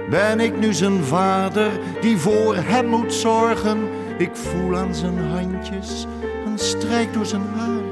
[0.09, 1.71] Ben ik nu zijn vader
[2.01, 3.77] die voor hem moet zorgen?
[4.17, 6.05] Ik voel aan zijn handjes
[6.45, 7.83] een strijk door zijn haar.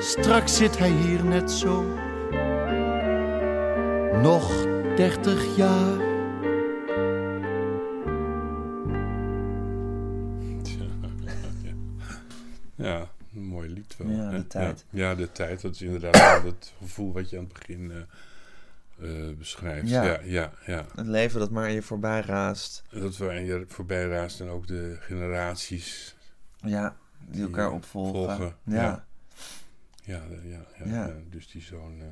[0.00, 1.84] Straks zit hij hier net zo.
[4.22, 4.66] Nog
[4.96, 6.10] dertig jaar.
[12.74, 14.08] Ja, een mooi lied wel.
[14.10, 14.44] Ja, de hè?
[14.44, 14.84] tijd.
[14.90, 15.62] Ja, ja, de tijd.
[15.62, 17.96] Dat is inderdaad wel het gevoel wat je aan het begin eh,
[19.02, 19.88] eh, beschrijft.
[19.88, 20.02] Ja.
[20.04, 20.20] Ja.
[20.24, 22.82] Ja, ja, Het leven dat maar aan je voorbij raast.
[22.90, 26.16] Dat we aan je voorbij raast en ook de generaties.
[26.56, 28.36] Ja, die Die, elkaar opvolgen.
[28.36, 28.74] volgen, Ja.
[28.82, 29.04] ja.
[30.04, 30.22] Ja,
[30.84, 31.10] ja.
[31.30, 32.06] Dus die zoon eh,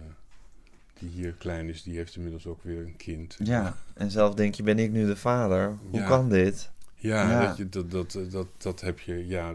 [0.99, 3.37] die hier klein is, die heeft inmiddels ook weer een kind.
[3.39, 5.79] ja, en zelf denk je, ben ik nu de vader?
[5.91, 6.71] Hoe kan dit?
[6.95, 7.47] Ja, Ja.
[7.47, 9.55] Dat, je, dat, dat, dat, dat heb je, ja,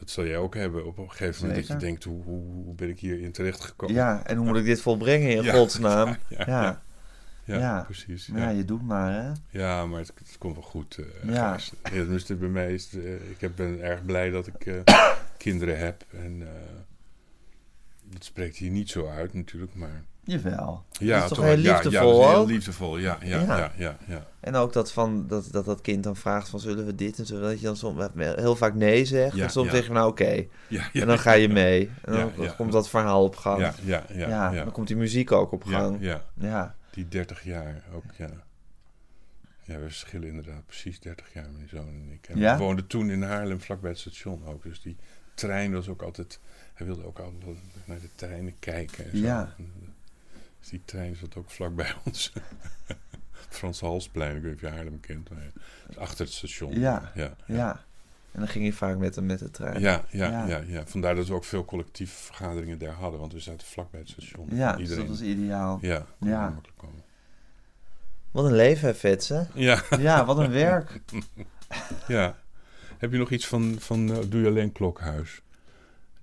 [0.00, 1.68] dat zal jij ook hebben op een gegeven moment.
[1.68, 3.94] Dat je denkt, hoe, hoe, ben ik hierin terechtgekomen?
[3.94, 6.16] Ja, en hoe moet ik dit volbrengen in Ja, godsnaam?
[6.46, 6.82] ja,
[7.44, 8.30] Ja, precies.
[8.34, 8.48] Ja.
[8.48, 9.32] je doet maar, hè?
[9.58, 10.98] Ja, maar het, het komt wel goed.
[10.98, 11.58] eh Ja.
[11.82, 14.80] Tenminste, bij mij is het, eh, ik heb- ben erg blij dat ik eh,
[15.36, 16.04] kinderen heb.
[16.10, 16.48] En
[18.04, 20.02] dat spreekt hier niet zo uit natuurlijk, maar...
[20.24, 20.84] Jawel.
[20.90, 23.56] Ja, dat is toch toch, heel ja, liefdevol ja, is heel liefdevol, ja, ja, Ja.
[23.56, 24.26] ja, ja, ja.
[24.40, 27.26] En ook dat, van, dat, dat dat kind dan vraagt van zullen we dit en
[27.26, 27.40] zo.
[27.40, 29.36] Dat je dan soms heel vaak nee zegt.
[29.36, 29.74] Ja, en soms ja.
[29.74, 30.30] zeg je nou oké.
[30.68, 31.90] ja, ja En dan ga je mee.
[32.04, 32.50] En dan Ja, ja.
[32.50, 33.60] komt dat verhaal op gang.
[33.60, 34.64] Ja, ja, ja, Ja, ja.
[34.64, 35.96] dan komt die muziek ook op Ja, gang.
[36.00, 38.30] ja, Ja, die 30 jaar ook, ja.
[39.62, 42.28] Ja, we verschillen inderdaad precies 30 jaar, mijn zoon en ik.
[42.28, 42.56] En Ja?
[42.56, 44.62] We woonden toen in Haarlem, vlakbij het station ook.
[44.62, 44.96] Dus die
[45.34, 46.40] trein was ook altijd...
[46.74, 49.24] Hij wilde ook altijd naar de treinen kijken en zo.
[49.24, 49.54] Ja.
[50.60, 52.32] Dus die trein zat ook vlakbij ons.
[53.48, 55.30] Frans Halsplein, ik weet niet of je Haarlem kent.
[55.30, 56.80] Maar ja, achter het station.
[56.80, 57.84] Ja, ja, ja.
[58.32, 59.80] En dan ging je vaak met hem met de trein.
[59.80, 60.62] Ja, ja, Ja.
[60.66, 60.86] ja.
[60.86, 63.20] Vandaar dat we ook veel collectieve vergaderingen daar hadden.
[63.20, 64.48] Want we zaten vlakbij het station.
[64.52, 65.78] Ja, dus dat was ideaal.
[65.80, 66.40] ja, Ja.
[66.48, 67.02] makkelijk komen.
[68.30, 69.48] Wat een leven, hè, Vetsen.
[69.54, 71.00] Ja, Ja, wat een werk.
[72.08, 72.38] ja.
[72.98, 75.42] Heb je nog iets van, van eh, doe je alleen klokhuis?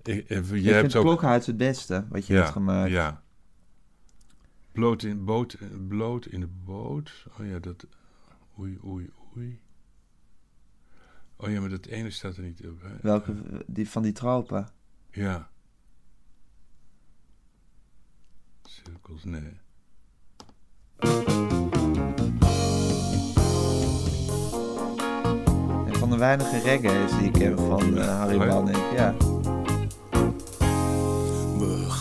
[0.03, 0.89] Ik, eh, ook...
[0.89, 2.91] Klokhuis het beste wat je ja, hebt gemaakt.
[2.91, 3.21] Ja.
[4.77, 7.25] Bloot in, boot, eh, bloot in de boot.
[7.39, 7.87] Oh ja, dat...
[8.59, 9.59] Oei, oei, oei.
[11.35, 12.81] Oh ja, maar dat ene staat er niet op.
[12.81, 12.89] Hè?
[13.01, 14.69] Welke, die van die tropen.
[15.11, 15.49] Ja.
[18.61, 19.59] Cirkels, nee.
[25.85, 28.47] En van de weinige reggae's die ik ken van eh, Harry Oh?
[28.47, 28.91] Banning.
[28.93, 29.15] Ja.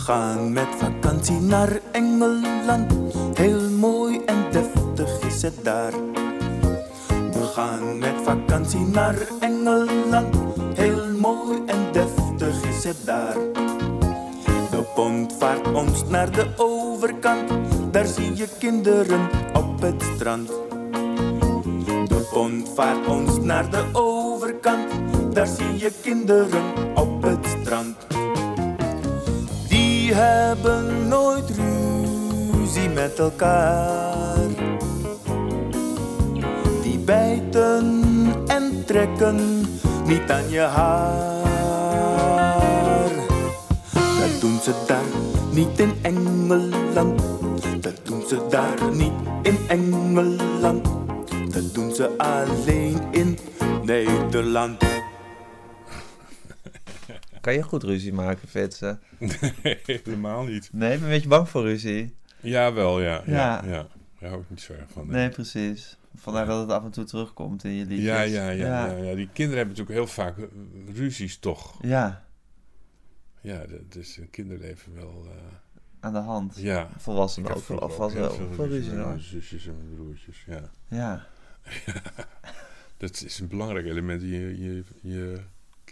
[0.07, 2.93] Gaan met vakantie naar Engeland.
[3.33, 5.91] Heel mooi en deftig is het daar.
[7.07, 10.35] We gaan met vakantie naar Engeland.
[10.73, 13.33] Heel mooi en deftig is het daar.
[14.71, 17.51] De pont vaart ons naar de overkant.
[17.91, 20.47] Daar zie je kinderen op het strand.
[22.07, 24.89] De pont vaart ons naar de overkant.
[25.33, 26.63] Daar zie je kinderen
[26.95, 28.06] op het strand.
[30.07, 34.47] Die hebben nooit ruzie met elkaar.
[36.81, 38.03] Die bijten
[38.47, 39.65] en trekken
[40.05, 41.35] niet aan je haar.
[43.93, 45.09] Dat doen ze daar
[45.51, 47.21] niet in Engeland.
[47.79, 50.87] Dat doen ze daar niet in Engeland.
[51.49, 53.37] Dat doen ze alleen in
[53.83, 54.83] Nederland.
[57.47, 59.01] Kan je goed ruzie maken, Vetsen?
[59.63, 60.69] Nee, helemaal niet.
[60.73, 62.15] Nee, ben een beetje bang voor ruzie.
[62.41, 63.21] Ja, wel, ja.
[63.25, 63.61] Ja, Ja.
[63.65, 63.87] ja.
[64.19, 65.07] Daar hou ik niet zo erg van.
[65.07, 65.97] Nee, precies.
[66.15, 68.05] Vandaar dat het af en toe terugkomt in je liedjes.
[68.07, 68.95] Ja, ja, ja, Ja.
[68.95, 69.15] ja.
[69.15, 70.35] Die kinderen hebben natuurlijk heel vaak
[70.95, 71.77] ruzies toch.
[71.81, 72.25] Ja,
[73.41, 75.25] Ja, dat is een kinderleven wel...
[75.25, 75.41] eh,
[75.99, 76.57] aan de hand.
[76.57, 76.89] ja.
[76.97, 80.69] Volwassenen ook Of was ook veel ruzie mijn zusjes en mijn broertjes, ja.
[80.87, 81.27] Ja,
[82.97, 85.39] Dat is een belangrijk element in je, je, je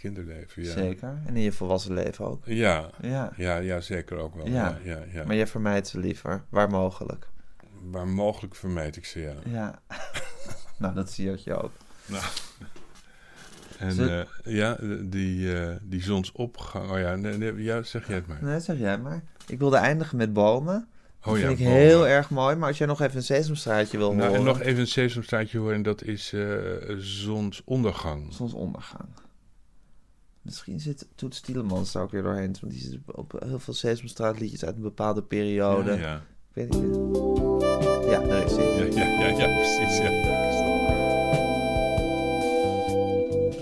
[0.00, 0.72] kinderleven, ja.
[0.72, 1.18] zeker.
[1.26, 2.42] En in je volwassen leven ook.
[2.46, 3.32] Ja, Ja.
[3.36, 4.46] ja, ja, zeker ook wel.
[4.48, 4.78] Ja.
[4.84, 4.98] Ja.
[5.12, 7.28] Ja, Maar je vermijdt ze liever, waar mogelijk.
[7.82, 9.34] Waar mogelijk vermijd ik ze, ja.
[9.44, 9.78] Ja.
[10.78, 11.70] nou, dat zie je ook.
[13.78, 16.90] En Ze- eh, ja, die, eh, die zonsopgang...
[16.90, 18.38] Oh ja, nee, nee, ja, zeg jij het maar.
[18.40, 19.22] Nee, zeg jij maar.
[19.46, 20.88] Ik wilde eindigen met bomen.
[21.20, 21.80] Dat Oh ja, vind ik bomen.
[21.80, 22.56] heel erg mooi.
[22.56, 24.38] Maar als jij nog even een sesamstraatje wil Nou, horen.
[24.38, 26.56] en nog even een sesamstraatje horen, en dat is eh,
[26.98, 28.32] zonsondergang.
[28.34, 29.08] Zonsondergang.
[30.46, 32.56] Misschien zit Toets Tielemans daar ook weer doorheen.
[32.60, 35.90] Want die zit op heel veel Sesamstraat liedjes uit een bepaalde periode.
[35.90, 36.16] Ja, ja.
[36.16, 36.22] Ik
[36.52, 38.10] weet niet meer.
[38.10, 38.64] Ja, daar is hij.
[38.64, 39.96] Ja, ja, ja, ja, precies.
[39.98, 40.08] Ja.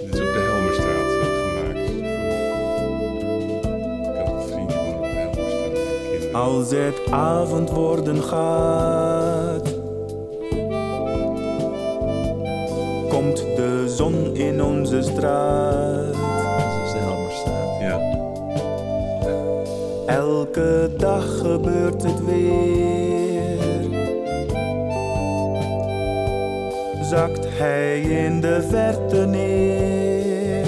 [0.01, 1.89] Dit is op de Helmerstraat eh, gemaakt.
[4.09, 6.35] Ik had een vriend op de Helmerstraat.
[6.35, 9.75] Als het avond worden gaat,
[13.09, 16.44] komt de zon in onze straat.
[20.07, 23.59] Elke dag gebeurt het weer.
[27.03, 30.67] Zakt hij in de verte neer.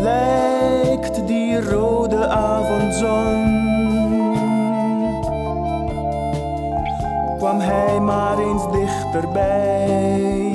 [0.02, 3.66] Lijkt die rode avondzon
[7.46, 8.66] kwam hij maar eens
[9.16, 10.45] dichterbij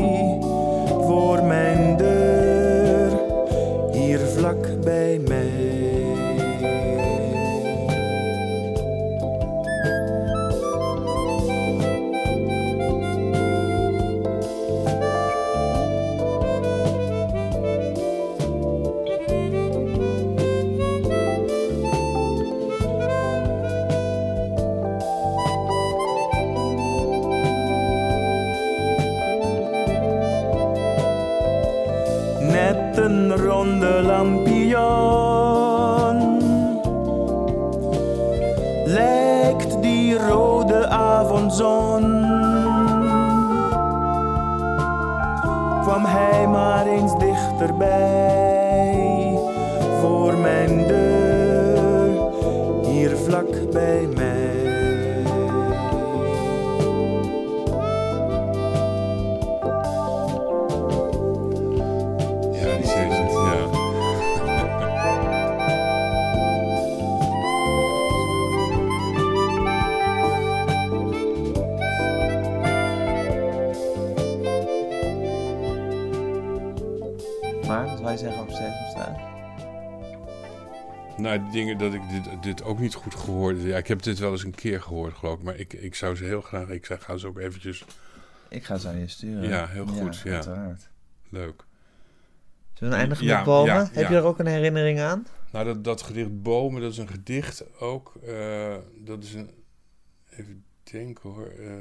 [82.43, 85.37] dit, ook niet goed gehoord Ja, ik heb dit wel eens een keer gehoord, geloof
[85.37, 85.43] ik.
[85.43, 86.67] Maar ik, ik zou ze heel graag...
[86.69, 87.85] Ik zou- ga ze ook eventjes...
[88.49, 89.49] Ik ga ze aan je sturen.
[89.49, 90.33] Ja, heel goed, ja.
[90.33, 90.89] uiteraard.
[91.29, 91.63] Leuk.
[92.73, 93.73] Zullen we eindigen Ja, met bomen?
[93.73, 95.27] ja, Heb je er ook een herinnering aan?
[95.51, 98.13] Nou, dat, dat gedicht Bomen, dat is een gedicht ook.
[98.25, 99.49] eh, dat is een.
[100.29, 101.47] Even denken hoor.
[101.59, 101.71] eh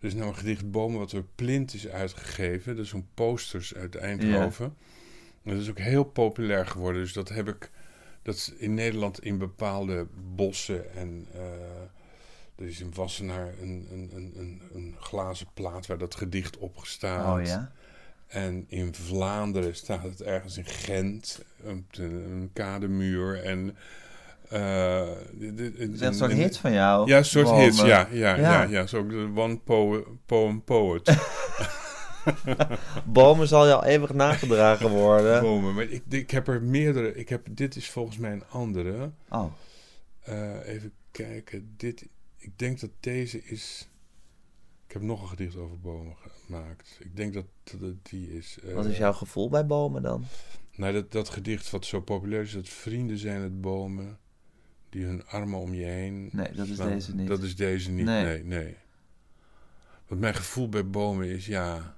[0.00, 2.76] er is nou een gedicht Bomen wat door Plint is uitgegeven.
[2.76, 4.76] Dat is zo'n posters uit Eindhoven.
[5.44, 7.02] Dat is ook heel populair geworden.
[7.02, 7.70] Dus dat heb ik.
[8.24, 11.26] Dat is in Nederland in bepaalde bossen en.
[11.32, 11.40] eh,
[12.58, 16.78] er is in Wassenaar een, een, een, een, een glazen plaat waar dat gedicht op
[16.82, 17.38] staat.
[17.40, 17.72] Oh ja?
[18.26, 23.42] En in Vlaanderen staat het ergens in Gent, op een kademuur.
[23.42, 23.76] En,
[24.48, 27.08] Dat is echt zo'n en- hit van jou.
[27.08, 28.08] Ja, een soort hits, ja.
[28.10, 28.62] Ja, Ja.
[28.62, 28.86] ja.
[28.90, 28.98] ja,
[29.34, 31.08] One poem, poem Poet.
[33.06, 35.40] Bomen zal jou eeuwig nagedragen worden.
[35.42, 35.74] Bomen.
[35.74, 37.14] Maar ik, ik heb er meerdere.
[37.14, 39.10] Ik heb, dit is volgens mij een andere.
[39.30, 39.52] Oh,
[40.20, 41.74] Eh, even kijken.
[41.76, 42.06] Dit,
[42.36, 43.88] ik denk dat deze is...
[44.86, 46.16] Ik heb nog een gedicht over bomen
[46.46, 46.96] gemaakt.
[47.00, 48.58] Ik denk dat, dat het die is.
[48.66, 50.24] eh, wat is jouw gevoel bij bomen dan?
[50.76, 54.18] Nou, dat, dat gedicht wat zo populair is, dat vrienden zijn het bomen
[54.88, 56.28] die hun armen om je heen.
[56.32, 56.88] Nee, dat is slaan.
[56.88, 57.28] deze niet.
[57.28, 58.24] Dat is deze niet, Nee.
[58.24, 58.76] nee, nee.
[60.06, 61.96] Want mijn gevoel bij bomen is, ja,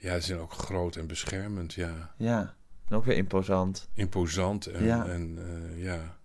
[0.00, 2.14] ja, ze zijn ook groot en beschermend, ja.
[2.16, 2.54] Ja,
[2.88, 3.88] en ook weer imposant.
[3.94, 5.06] Imposant en, Ja.
[5.06, 5.38] en
[5.74, 6.16] eh, ja.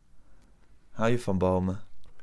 [0.91, 1.79] Hou je van bomen?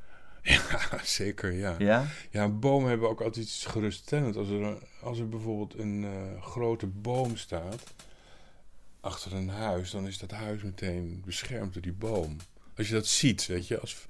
[0.43, 0.59] ja,
[1.03, 1.75] zeker, ja.
[1.79, 2.07] Ja?
[2.31, 4.37] Ja, bomen hebben ook altijd iets geruststellend.
[4.37, 7.95] Als er, een- als er bijvoorbeeld een eh, grote boom staat
[9.01, 12.37] achter een huis, dan is dat huis meteen beschermd door die boom.
[12.77, 14.07] Als je dat ziet, weet je, als,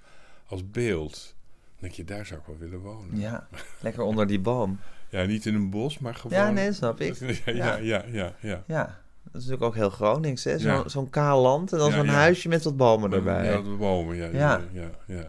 [0.46, 1.34] als beeld,
[1.64, 3.18] dan denk je, daar zou ik wel willen wonen.
[3.18, 3.48] Ja,
[3.80, 4.78] lekker onder die boom.
[5.12, 6.38] Ja, niet in een bos, maar gewoon...
[6.38, 7.14] Ja, nee, snap ik.
[7.44, 8.62] ja, ja, ja, ja, ja.
[8.66, 8.84] Ja,
[9.22, 10.58] dat is natuurlijk ook heel Gronings, hè?
[10.58, 10.88] Zo- Ja.
[10.88, 12.12] Zo'n kaal land en dan Ja, zo'n ja.
[12.12, 13.44] huisje met wat bomen erbij.
[13.44, 14.26] Ja, de bomen, ja.
[14.32, 14.60] Ja.
[15.06, 15.28] Ja.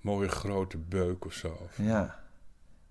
[0.00, 1.68] Mooie grote beuk of zo.
[1.74, 2.18] Ja,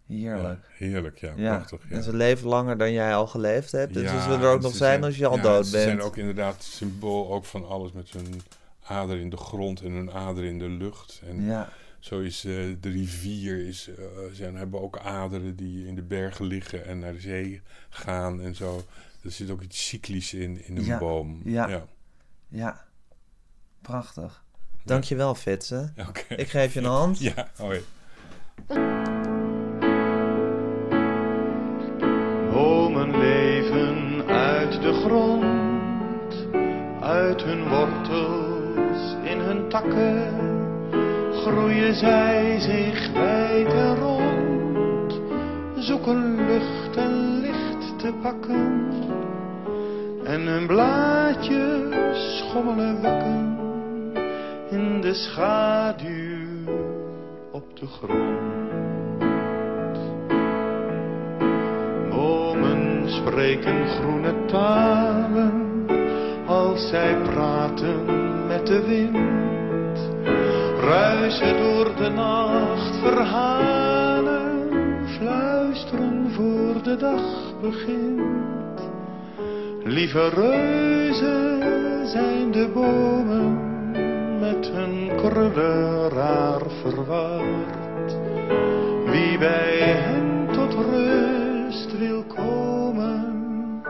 [0.07, 0.65] heerlijk.
[0.77, 1.79] Heerlijk, ja, prachtig.
[1.89, 1.95] Ja.
[1.95, 3.93] en ze leven langer dan jij al geleefd hebt.
[3.93, 5.83] Dus ze zullen er ook nog ze zijn als je al dood Ze bent.
[5.83, 8.41] zijn ook inderdaad symbool ook van alles met hun
[8.83, 11.21] ader in de grond en hun ader in de lucht.
[11.27, 11.69] En Ja,
[11.99, 16.45] zo is eh, de rivier, is, eh, zijn, hebben ook aderen die in de bergen
[16.45, 18.83] liggen en naar de zee gaan en zo.
[19.23, 21.41] Er zit ook iets cyclisch in, in een Ja, boom.
[21.43, 21.67] ja.
[21.67, 21.85] ja.
[22.47, 22.85] ja.
[23.81, 24.43] Prachtig.
[24.83, 25.91] Dankjewel, Fitze.
[26.07, 26.33] Oké.
[26.35, 27.19] Ik geef je een hand.
[27.19, 27.81] Ja, hoi.
[32.51, 36.47] Bomen leven uit de grond,
[37.03, 40.33] uit hun wortels, in hun takken,
[41.47, 45.21] groeien zij zich wijd en rond,
[45.75, 48.87] zoeken lucht en licht te pakken,
[50.23, 53.57] en hun blaadjes schommelen wekken
[54.69, 56.73] in de schaduw
[57.51, 58.55] op de grond.
[62.09, 65.85] Bomen spreken groene talen
[66.45, 68.05] als zij praten
[68.47, 69.36] met de wind.
[70.87, 74.69] Ruisen door de nacht verhalen,
[75.17, 78.81] fluisteren voor de dag begint.
[79.83, 83.59] Lieve reuzen zijn de bomen
[84.39, 88.15] met hun krullen raar verward.
[89.05, 93.81] Wie bij hen tot rust wil komen,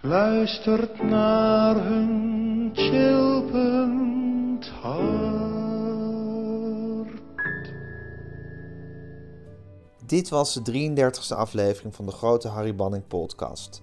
[0.00, 5.17] luistert naar hun chilpend hart.
[10.08, 13.82] Dit was de 33e aflevering van de grote Harry Banning podcast.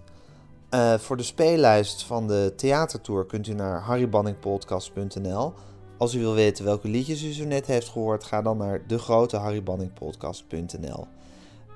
[0.72, 5.54] Uh, voor de speellijst van de theatertour kunt u naar harrybanningpodcast.nl.
[5.98, 11.08] Als u wil weten welke liedjes u zo net heeft gehoord, ga dan naar degrotehαρrybanningpodcast.nl.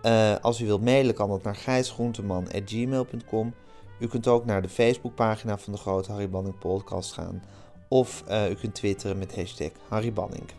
[0.04, 3.54] Uh, als u wilt mailen kan dat naar gijsgroenteman.gmail.com.
[4.00, 7.44] U kunt ook naar de Facebookpagina van de Grote Harry Banning Podcast gaan.
[7.88, 10.59] Of uh, u kunt twitteren met hashtag Harry Banning.